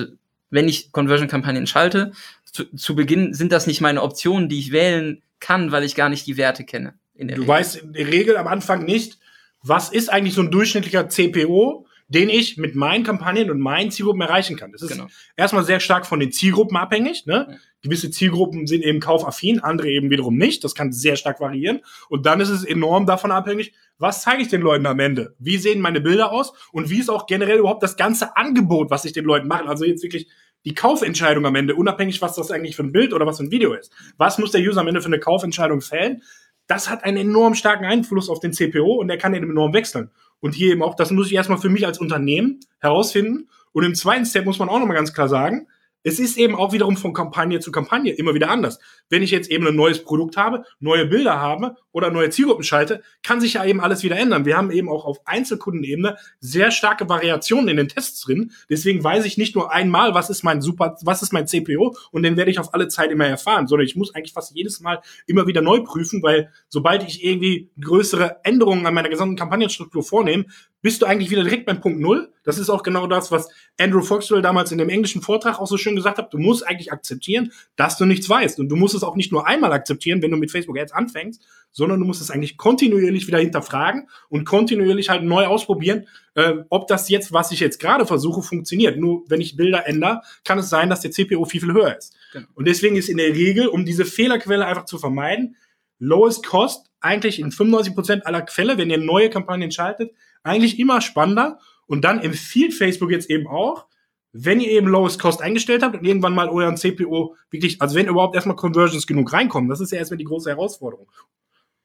[0.00, 0.12] also
[0.50, 2.12] wenn ich Conversion-Kampagnen schalte,
[2.44, 6.08] zu, zu Beginn sind das nicht meine Optionen, die ich wählen kann, weil ich gar
[6.08, 6.94] nicht die Werte kenne
[7.28, 7.48] du Regel.
[7.48, 9.18] weißt in der Regel am Anfang nicht,
[9.62, 14.20] was ist eigentlich so ein durchschnittlicher CPO, den ich mit meinen Kampagnen und meinen Zielgruppen
[14.20, 14.72] erreichen kann.
[14.72, 15.06] Das ist genau.
[15.36, 17.26] erstmal sehr stark von den Zielgruppen abhängig.
[17.26, 17.46] Ne?
[17.48, 17.56] Ja.
[17.80, 20.62] Gewisse Zielgruppen sind eben kaufaffin, andere eben wiederum nicht.
[20.62, 21.80] Das kann sehr stark variieren.
[22.08, 25.34] Und dann ist es enorm davon abhängig, was zeige ich den Leuten am Ende?
[25.38, 26.52] Wie sehen meine Bilder aus?
[26.72, 29.66] Und wie ist auch generell überhaupt das ganze Angebot, was ich den Leuten mache?
[29.66, 30.28] Also jetzt wirklich
[30.64, 33.50] die Kaufentscheidung am Ende, unabhängig, was das eigentlich für ein Bild oder was für ein
[33.50, 33.92] Video ist.
[34.16, 36.22] Was muss der User am Ende für eine Kaufentscheidung fällen?
[36.66, 40.10] das hat einen enorm starken Einfluss auf den CPO und der kann den enorm wechseln.
[40.40, 43.48] Und hier eben auch, das muss ich erstmal für mich als Unternehmen herausfinden.
[43.72, 45.68] Und im zweiten Step muss man auch nochmal ganz klar sagen,
[46.04, 48.80] es ist eben auch wiederum von Kampagne zu Kampagne immer wieder anders.
[49.08, 53.02] Wenn ich jetzt eben ein neues Produkt habe, neue Bilder habe oder neue Zielgruppen schalte,
[53.22, 54.44] kann sich ja eben alles wieder ändern.
[54.44, 58.52] Wir haben eben auch auf Einzelkundenebene sehr starke Variationen in den Tests drin.
[58.68, 62.22] Deswegen weiß ich nicht nur einmal, was ist mein super, was ist mein CPO und
[62.22, 65.00] den werde ich auf alle Zeit immer erfahren, sondern ich muss eigentlich fast jedes Mal
[65.26, 70.46] immer wieder neu prüfen, weil sobald ich irgendwie größere Änderungen an meiner gesamten Kampagnenstruktur vornehme,
[70.82, 72.32] bist du eigentlich wieder direkt beim Punkt Null.
[72.42, 75.76] Das ist auch genau das, was Andrew Foxwell damals in dem englischen Vortrag auch so
[75.76, 76.34] schön gesagt hat.
[76.34, 78.58] Du musst eigentlich akzeptieren, dass du nichts weißt.
[78.58, 81.40] Und du musst es auch nicht nur einmal akzeptieren, wenn du mit Facebook Ads anfängst,
[81.82, 86.86] sondern du musst es eigentlich kontinuierlich wieder hinterfragen und kontinuierlich halt neu ausprobieren, äh, ob
[86.86, 88.98] das jetzt, was ich jetzt gerade versuche, funktioniert.
[88.98, 92.14] Nur wenn ich Bilder ändere, kann es sein, dass der CPO viel, viel höher ist.
[92.32, 92.46] Genau.
[92.54, 95.56] Und deswegen ist in der Regel, um diese Fehlerquelle einfach zu vermeiden,
[95.98, 100.12] Lowest Cost eigentlich in 95 Prozent aller Fälle, wenn ihr neue Kampagnen schaltet,
[100.44, 101.58] eigentlich immer spannender.
[101.86, 103.86] Und dann empfiehlt Facebook jetzt eben auch,
[104.32, 108.06] wenn ihr eben Lowest Cost eingestellt habt und irgendwann mal euren CPO wirklich, also wenn
[108.06, 111.10] überhaupt erstmal Conversions genug reinkommen, das ist ja erstmal die große Herausforderung.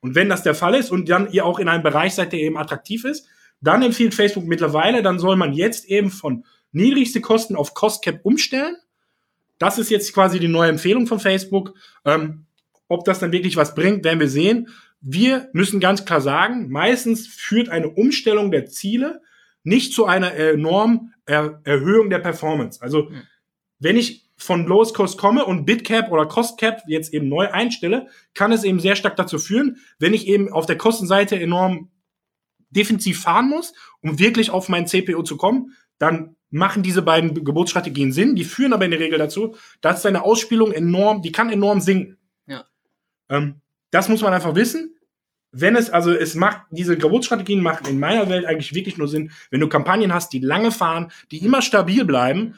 [0.07, 2.39] Und wenn das der Fall ist und dann ihr auch in einem Bereich seid, der
[2.39, 3.27] eben attraktiv ist,
[3.59, 8.21] dann empfiehlt Facebook mittlerweile, dann soll man jetzt eben von niedrigste Kosten auf Cost Cap
[8.23, 8.77] umstellen.
[9.59, 11.73] Das ist jetzt quasi die neue Empfehlung von Facebook.
[12.05, 12.45] Ähm,
[12.87, 14.69] ob das dann wirklich was bringt, werden wir sehen.
[15.01, 19.21] Wir müssen ganz klar sagen, meistens führt eine Umstellung der Ziele
[19.63, 22.81] nicht zu einer enormen er Erhöhung der Performance.
[22.81, 23.23] Also, mhm.
[23.79, 28.07] wenn ich von Lowest Cost komme und Bitcap oder Cost Cap jetzt eben neu einstelle,
[28.33, 31.89] kann es eben sehr stark dazu führen, wenn ich eben auf der Kostenseite enorm
[32.69, 38.11] defensiv fahren muss, um wirklich auf mein CPO zu kommen, dann machen diese beiden Geburtsstrategien
[38.11, 38.35] Sinn.
[38.35, 42.17] Die führen aber in der Regel dazu, dass deine Ausspielung enorm, die kann enorm sinken.
[42.45, 42.65] Ja.
[43.29, 44.95] Ähm, das muss man einfach wissen.
[45.51, 49.31] Wenn es, also es macht, diese Geburtsstrategien machen in meiner Welt eigentlich wirklich nur Sinn,
[49.49, 52.55] wenn du Kampagnen hast, die lange fahren, die immer stabil bleiben.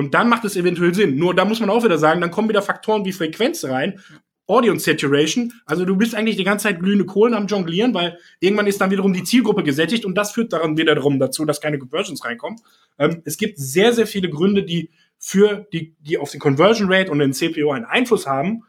[0.00, 1.16] Und dann macht es eventuell Sinn.
[1.16, 4.00] Nur da muss man auch wieder sagen, dann kommen wieder Faktoren wie Frequenz rein,
[4.46, 5.52] Audience Saturation.
[5.66, 8.90] Also du bist eigentlich die ganze Zeit glühende Kohlen am Jonglieren, weil irgendwann ist dann
[8.90, 12.58] wiederum die Zielgruppe gesättigt und das führt daran wiederum dazu, dass keine Conversions reinkommen.
[12.98, 17.10] Ähm, es gibt sehr, sehr viele Gründe, die für die, die auf den Conversion Rate
[17.10, 18.62] und den CPO einen Einfluss haben.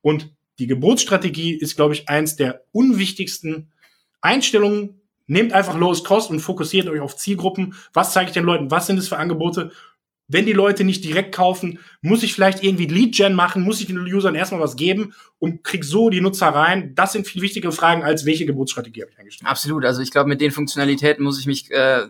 [0.00, 3.70] Und die Geburtsstrategie ist, glaube ich, eins der unwichtigsten
[4.20, 7.74] Einstellungen, nehmt einfach Lowest Cost und fokussiert euch auf Zielgruppen.
[7.92, 8.72] Was zeige ich den Leuten?
[8.72, 9.70] Was sind es für Angebote?
[10.32, 13.98] Wenn die Leute nicht direkt kaufen, muss ich vielleicht irgendwie Lead-Gen machen, muss ich den
[13.98, 16.94] Usern erstmal was geben und krieg so die Nutzer rein.
[16.94, 19.50] Das sind viel wichtigere Fragen, als welche Geburtsstrategie habe ich eingestellt.
[19.50, 19.84] Absolut.
[19.84, 22.02] Also ich glaube, mit den Funktionalitäten muss ich mich äh,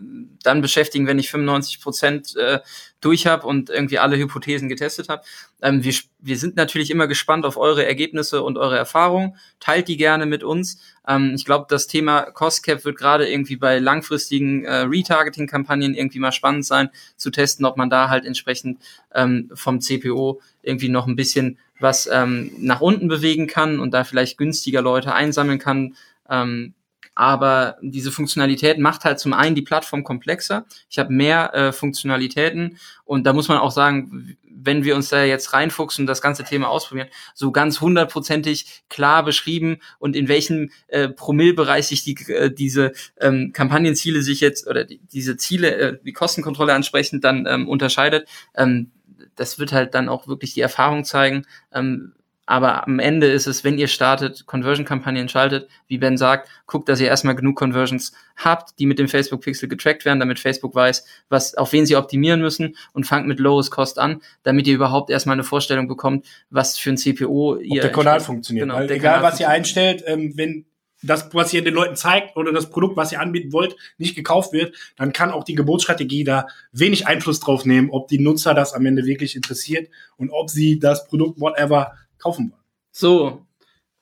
[0.43, 2.59] dann beschäftigen, wenn ich 95 Prozent äh,
[3.01, 5.23] durch habe und irgendwie alle Hypothesen getestet habe.
[5.63, 9.35] Ähm, wir, wir sind natürlich immer gespannt auf eure Ergebnisse und eure Erfahrungen.
[9.59, 10.79] Teilt die gerne mit uns.
[11.07, 16.19] Ähm, ich glaube, das Thema Cost Cap wird gerade irgendwie bei langfristigen äh, Retargeting-Kampagnen irgendwie
[16.19, 18.77] mal spannend sein, zu testen, ob man da halt entsprechend
[19.15, 24.03] ähm, vom CPO irgendwie noch ein bisschen was ähm, nach unten bewegen kann und da
[24.03, 25.95] vielleicht günstiger Leute einsammeln kann.
[26.27, 26.73] Ähm,
[27.13, 30.65] aber diese Funktionalität macht halt zum einen die Plattform komplexer.
[30.89, 35.23] Ich habe mehr äh, Funktionalitäten und da muss man auch sagen, wenn wir uns da
[35.23, 40.71] jetzt reinfuchsen und das ganze Thema ausprobieren, so ganz hundertprozentig klar beschrieben und in welchem
[40.87, 45.97] äh, Promillbereich sich die, äh, diese ähm, Kampagnenziele sich jetzt oder die, diese Ziele, äh,
[46.03, 48.27] die Kostenkontrolle entsprechend dann ähm, unterscheidet.
[48.55, 48.91] Ähm,
[49.35, 51.45] das wird halt dann auch wirklich die Erfahrung zeigen.
[51.73, 52.13] Ähm,
[52.45, 56.99] aber am Ende ist es, wenn ihr startet, Conversion-Kampagnen schaltet, wie Ben sagt, guckt, dass
[56.99, 61.55] ihr erstmal genug Conversions habt, die mit dem Facebook-Pixel getrackt werden, damit Facebook weiß, was,
[61.55, 65.35] auf wen sie optimieren müssen und fangt mit Lowest Cost an, damit ihr überhaupt erstmal
[65.35, 67.75] eine Vorstellung bekommt, was für ein CPO ihr.
[67.75, 68.67] Ob der Kanal funktioniert.
[68.67, 70.65] Genau, egal, Kanal was ihr einstellt, ähm, wenn
[71.03, 74.53] das, was ihr den Leuten zeigt oder das Produkt, was ihr anbieten wollt, nicht gekauft
[74.53, 78.73] wird, dann kann auch die Geburtsstrategie da wenig Einfluss drauf nehmen, ob die Nutzer das
[78.73, 82.63] am Ende wirklich interessiert und ob sie das Produkt, whatever, kaufen wollen.
[82.91, 83.45] So,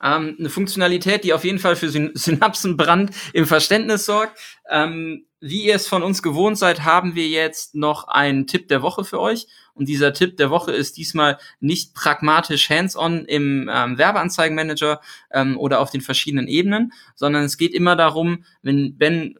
[0.02, 4.38] ähm, eine Funktionalität, die auf jeden Fall für Syn Synapsenbrand im Verständnis sorgt.
[4.68, 8.82] Ähm, wie ihr es von uns gewohnt seid, haben wir jetzt noch einen Tipp der
[8.82, 9.48] Woche für euch.
[9.74, 15.00] Und dieser Tipp der Woche ist diesmal nicht pragmatisch hands-on im ähm, Werbeanzeigenmanager
[15.32, 19.38] ähm, oder auf den verschiedenen Ebenen, sondern es geht immer darum, wenn Ben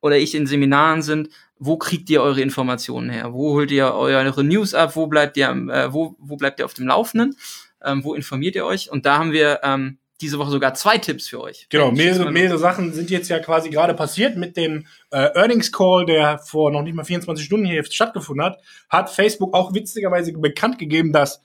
[0.00, 3.32] oder ich in Seminaren sind, wo kriegt ihr eure Informationen her?
[3.32, 4.94] Wo holt ihr eure News ab?
[4.94, 7.36] Wo bleibt ihr, äh, wo, wo bleibt ihr auf dem Laufenden?
[7.84, 8.90] Ähm, wo informiert ihr euch?
[8.90, 11.66] Und da haben wir ähm, diese Woche sogar zwei Tipps für euch.
[11.68, 16.06] Genau, mehrere, mehrere Sachen sind jetzt ja quasi gerade passiert mit dem äh, Earnings Call,
[16.06, 18.58] der vor noch nicht mal 24 Stunden hier stattgefunden hat,
[18.88, 21.42] hat Facebook auch witzigerweise bekannt gegeben, dass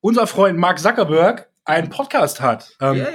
[0.00, 2.76] unser Freund Mark Zuckerberg einen Podcast hat.
[2.80, 3.06] Ähm,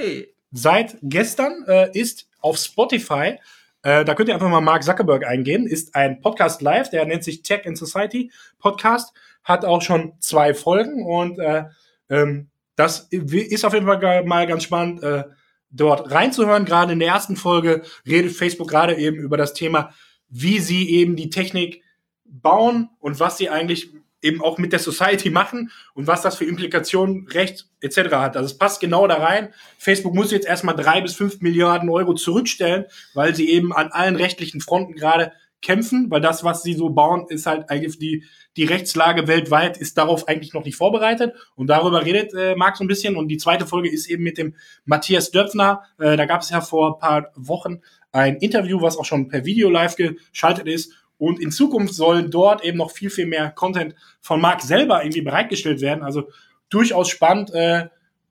[0.51, 3.37] seit gestern äh, ist auf Spotify,
[3.83, 7.23] äh, da könnt ihr einfach mal Mark Zuckerberg eingeben, ist ein Podcast live, der nennt
[7.23, 11.65] sich Tech in Society Podcast, hat auch schon zwei Folgen und äh,
[12.09, 15.23] ähm, das ist auf jeden Fall mal ganz spannend, äh,
[15.69, 16.65] dort reinzuhören.
[16.65, 19.93] Gerade in der ersten Folge redet Facebook gerade eben über das Thema,
[20.29, 21.83] wie sie eben die Technik
[22.25, 26.45] bauen und was sie eigentlich eben auch mit der Society machen und was das für
[26.45, 27.97] Implikationen, Recht etc.
[28.13, 28.37] hat.
[28.37, 29.53] Also es passt genau da rein.
[29.77, 34.15] Facebook muss jetzt erstmal drei bis fünf Milliarden Euro zurückstellen, weil sie eben an allen
[34.15, 35.33] rechtlichen Fronten gerade
[35.63, 38.23] kämpfen, weil das, was sie so bauen, ist halt eigentlich die,
[38.55, 41.33] die Rechtslage weltweit ist darauf eigentlich noch nicht vorbereitet.
[41.55, 43.15] Und darüber redet äh, Marc so ein bisschen.
[43.15, 45.81] Und die zweite Folge ist eben mit dem Matthias Döpfner.
[45.97, 49.45] Äh, da gab es ja vor ein paar Wochen ein Interview, was auch schon per
[49.45, 50.93] Video live geschaltet ist.
[51.17, 55.21] Und in Zukunft sollen dort eben noch viel, viel mehr Content von Marc selber irgendwie
[55.21, 56.03] bereitgestellt werden.
[56.03, 56.29] Also
[56.69, 57.87] durchaus spannend, äh,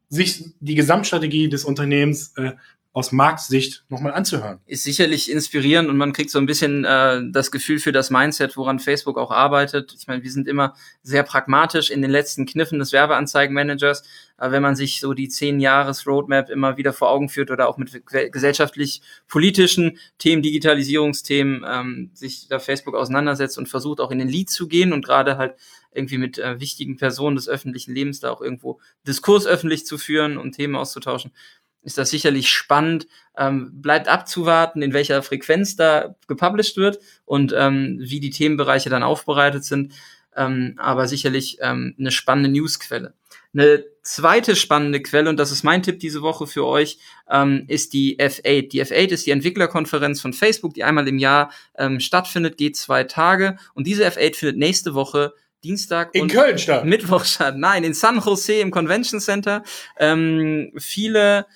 [0.08, 2.52] sich die Gesamtstrategie des Unternehmens äh,
[2.94, 4.60] aus Marks Sicht nochmal anzuhören.
[4.66, 8.56] Ist sicherlich inspirierend und man kriegt so ein bisschen äh, das Gefühl für das Mindset,
[8.56, 9.94] woran Facebook auch arbeitet.
[9.98, 14.02] Ich meine, wir sind immer sehr pragmatisch in den letzten Kniffen des Werbeanzeigenmanagers.
[14.36, 17.68] Aber wenn man sich so die zehn Jahres Roadmap immer wieder vor Augen führt oder
[17.68, 24.28] auch mit gesellschaftlich-politischen Themen, Digitalisierungsthemen, ähm, sich da Facebook auseinandersetzt und versucht auch in den
[24.28, 25.54] Lead zu gehen und gerade halt
[25.94, 30.38] irgendwie mit äh, wichtigen Personen des öffentlichen Lebens da auch irgendwo Diskurs öffentlich zu führen
[30.38, 31.32] und Themen auszutauschen,
[31.82, 33.06] ist das sicherlich spannend.
[33.36, 39.02] Ähm, bleibt abzuwarten, in welcher Frequenz da gepublished wird und ähm, wie die Themenbereiche dann
[39.02, 39.94] aufbereitet sind.
[40.36, 43.14] Ähm, aber sicherlich ähm, eine spannende Newsquelle.
[43.54, 46.98] Eine zweite spannende Quelle, und das ist mein Tipp diese Woche für euch,
[47.30, 48.68] ähm, ist die F8.
[48.68, 53.04] Die F8 ist die Entwicklerkonferenz von Facebook, die einmal im Jahr ähm, stattfindet, geht zwei
[53.04, 53.56] Tage.
[53.74, 56.84] Und diese F8 findet nächste Woche Dienstag in Köln statt.
[56.84, 57.56] Mittwoch statt.
[57.56, 59.62] Nein, in San Jose im Convention Center.
[59.98, 61.46] Ähm, viele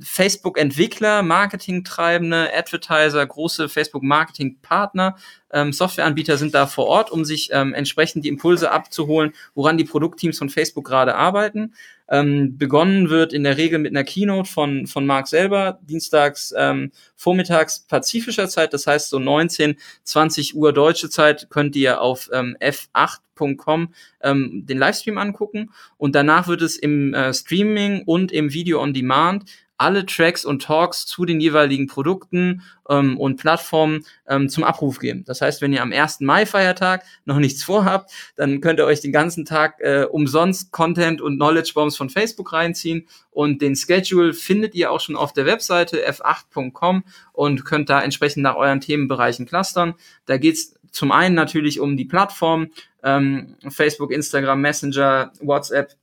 [0.00, 5.16] Facebook-Entwickler, Marketingtreibende, Advertiser, große Facebook-Marketing-Partner
[5.50, 9.84] ähm, Softwareanbieter sind da vor Ort, um sich ähm, entsprechend die Impulse abzuholen, woran die
[9.84, 11.74] Produktteams von Facebook gerade arbeiten.
[12.10, 16.90] Ähm, begonnen wird in der Regel mit einer Keynote von, von Mark selber, dienstags ähm,
[17.16, 22.56] vormittags pazifischer Zeit, das heißt so 19, 20 Uhr deutsche Zeit könnt ihr auf ähm,
[22.60, 23.92] f8.com
[24.22, 28.94] ähm, den Livestream angucken und danach wird es im äh, Streaming und im Video on
[28.94, 29.44] Demand
[29.78, 35.24] alle Tracks und Talks zu den jeweiligen Produkten ähm, und Plattformen ähm, zum Abruf geben.
[35.24, 36.20] Das heißt, wenn ihr am 1.
[36.20, 41.36] Mai-Feiertag noch nichts vorhabt, dann könnt ihr euch den ganzen Tag äh, umsonst Content und
[41.36, 46.08] Knowledge Bombs von Facebook reinziehen und den Schedule findet ihr auch schon auf der Webseite
[46.08, 49.94] f8.com und könnt da entsprechend nach euren Themenbereichen clustern.
[50.26, 52.68] Da geht's zum einen natürlich um die Plattform,
[53.02, 55.94] ähm, Facebook, Instagram, Messenger, WhatsApp,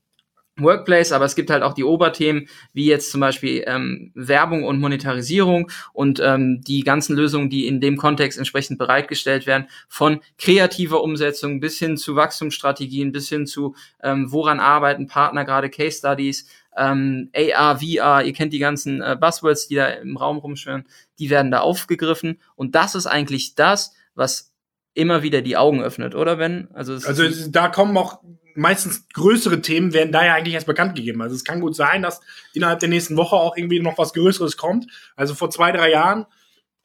[0.57, 4.79] Workplace, aber es gibt halt auch die Oberthemen, wie jetzt zum Beispiel ähm, Werbung und
[4.79, 11.03] Monetarisierung und ähm, die ganzen Lösungen, die in dem Kontext entsprechend bereitgestellt werden, von kreativer
[11.03, 16.47] Umsetzung bis hin zu Wachstumsstrategien, bis hin zu ähm, woran arbeiten Partner, gerade Case Studies,
[16.77, 20.85] ähm, AR, VR, ihr kennt die ganzen äh, Buzzwords, die da im Raum rumschwören,
[21.19, 24.53] die werden da aufgegriffen und das ist eigentlich das, was
[24.93, 26.69] immer wieder die Augen öffnet, oder Ben?
[26.73, 28.21] Also, also da kommen auch
[28.55, 31.21] meistens größere Themen werden da ja eigentlich erst bekannt gegeben.
[31.21, 32.21] Also es kann gut sein, dass
[32.53, 34.87] innerhalb der nächsten Woche auch irgendwie noch was Größeres kommt.
[35.15, 36.25] Also vor zwei, drei Jahren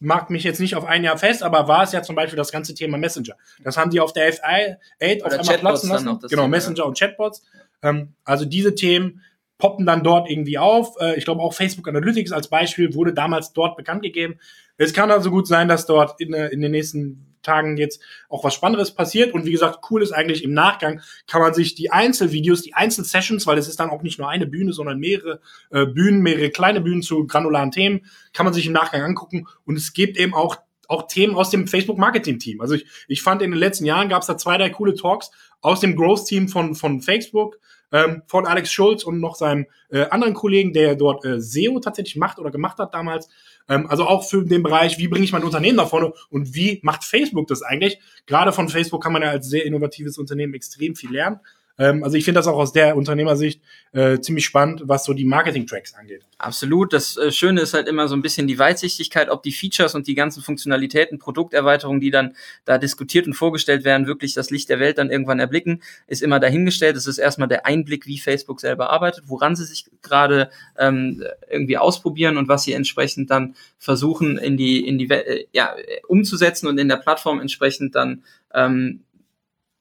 [0.00, 2.50] mag mich jetzt nicht auf ein Jahr fest, aber war es ja zum Beispiel das
[2.50, 3.34] ganze Thema Messenger.
[3.62, 6.06] Das haben die auf der FI8 auf einmal platzen lassen.
[6.06, 7.44] Genau, Thema, Messenger und Chatbots.
[7.82, 9.22] Ähm, also diese Themen
[9.58, 10.96] poppen dann dort irgendwie auf.
[11.00, 14.40] Äh, ich glaube auch Facebook Analytics als Beispiel wurde damals dort bekannt gegeben.
[14.78, 18.44] Es kann also gut sein, dass dort in, äh, in den nächsten Tagen jetzt auch
[18.44, 19.34] was Spannendes passiert.
[19.34, 23.46] Und wie gesagt, cool ist eigentlich im Nachgang, kann man sich die Einzelvideos, die Einzelsessions,
[23.46, 26.80] weil es ist dann auch nicht nur eine Bühne, sondern mehrere äh, Bühnen, mehrere kleine
[26.80, 29.46] Bühnen zu granularen Themen, kann man sich im Nachgang angucken.
[29.64, 30.56] Und es gibt eben auch
[30.90, 32.60] auch Themen aus dem Facebook Marketing Team.
[32.60, 35.30] Also ich, ich fand in den letzten Jahren gab es da zwei, drei coole Talks
[35.60, 37.60] aus dem Growth Team von, von Facebook,
[37.92, 42.16] ähm, von Alex Schulz und noch seinem äh, anderen Kollegen, der dort äh, SEO tatsächlich
[42.16, 43.28] macht oder gemacht hat damals.
[43.70, 46.80] Ähm, also auch für den Bereich, wie bringe ich mein Unternehmen nach vorne und wie
[46.82, 47.98] macht Facebook das eigentlich?
[48.26, 51.40] Gerade von Facebook kann man ja als sehr innovatives Unternehmen extrem viel lernen.
[51.80, 53.62] Ähm, also ich finde das auch aus der Unternehmersicht
[53.92, 56.22] äh, ziemlich spannend, was so die Marketing-Tracks angeht.
[56.36, 56.92] Absolut.
[56.92, 60.06] Das äh, Schöne ist halt immer so ein bisschen die Weitsichtigkeit, ob die Features und
[60.06, 64.78] die ganzen Funktionalitäten, Produkterweiterungen, die dann da diskutiert und vorgestellt werden, wirklich das Licht der
[64.78, 66.96] Welt dann irgendwann erblicken, ist immer dahingestellt.
[66.96, 71.78] Es ist erstmal der Einblick, wie Facebook selber arbeitet, woran sie sich gerade ähm, irgendwie
[71.78, 75.74] ausprobieren und was sie entsprechend dann versuchen in die in die äh, ja
[76.06, 78.22] umzusetzen und in der Plattform entsprechend dann
[78.52, 79.00] ähm,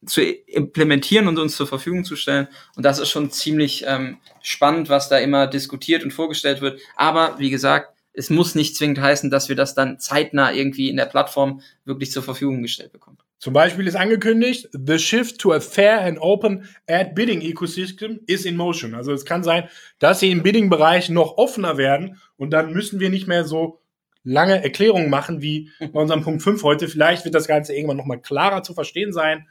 [0.05, 2.47] zu implementieren und uns zur Verfügung zu stellen.
[2.75, 6.79] Und das ist schon ziemlich ähm, spannend, was da immer diskutiert und vorgestellt wird.
[6.95, 10.97] Aber wie gesagt, es muss nicht zwingend heißen, dass wir das dann zeitnah irgendwie in
[10.97, 13.17] der Plattform wirklich zur Verfügung gestellt bekommen.
[13.39, 18.43] Zum Beispiel ist angekündigt, the shift to a fair and open ad bidding ecosystem is
[18.43, 18.93] in motion.
[18.93, 19.69] Also es kann sein,
[19.99, 23.79] dass sie im Bidding-Bereich noch offener werden und dann müssen wir nicht mehr so
[24.23, 26.89] lange Erklärungen machen wie bei unserem Punkt 5 heute.
[26.89, 29.47] Vielleicht wird das Ganze irgendwann nochmal klarer zu verstehen sein.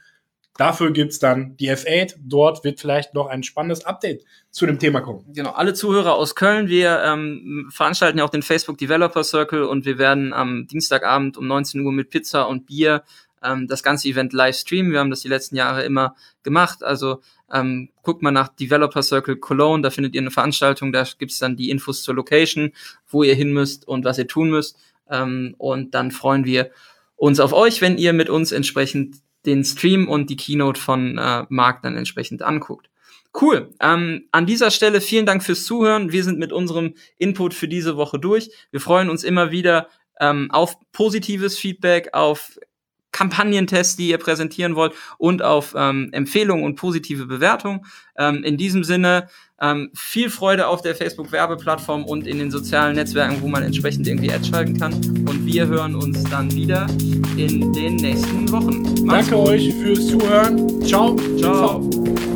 [0.57, 2.15] Dafür gibt's dann die F8.
[2.19, 5.23] Dort wird vielleicht noch ein spannendes Update zu dem Thema kommen.
[5.33, 9.85] Genau, alle Zuhörer aus Köln, wir ähm, veranstalten ja auch den Facebook Developer Circle und
[9.85, 13.03] wir werden am Dienstagabend um 19 Uhr mit Pizza und Bier
[13.43, 14.91] ähm, das ganze Event live streamen.
[14.91, 16.83] Wir haben das die letzten Jahre immer gemacht.
[16.83, 17.21] Also
[17.51, 21.55] ähm, guckt mal nach Developer Circle Cologne, da findet ihr eine Veranstaltung, da gibt's dann
[21.55, 22.73] die Infos zur Location,
[23.07, 24.77] wo ihr hin müsst und was ihr tun müsst.
[25.09, 26.71] Ähm, und dann freuen wir
[27.15, 31.45] uns auf euch, wenn ihr mit uns entsprechend den Stream und die Keynote von äh,
[31.49, 32.89] Marc dann entsprechend anguckt.
[33.39, 33.69] Cool.
[33.79, 36.11] Ähm, an dieser Stelle vielen Dank fürs Zuhören.
[36.11, 38.49] Wir sind mit unserem Input für diese Woche durch.
[38.71, 39.87] Wir freuen uns immer wieder
[40.19, 42.59] ähm, auf positives Feedback, auf
[43.11, 47.81] Kampagnentests, die ihr präsentieren wollt und auf ähm, Empfehlungen und positive Bewertungen.
[48.17, 49.27] Ähm, in diesem Sinne
[49.61, 54.31] ähm, viel Freude auf der Facebook-Werbeplattform und in den sozialen Netzwerken, wo man entsprechend irgendwie
[54.31, 54.93] Ads schalten kann.
[54.93, 56.87] Und wir hören uns dann wieder
[57.37, 59.05] in den nächsten Wochen.
[59.05, 59.49] Macht's Danke gut.
[59.49, 60.81] euch fürs Zuhören.
[60.85, 61.15] Ciao.
[61.37, 61.89] Ciao.
[61.89, 62.28] Ciao.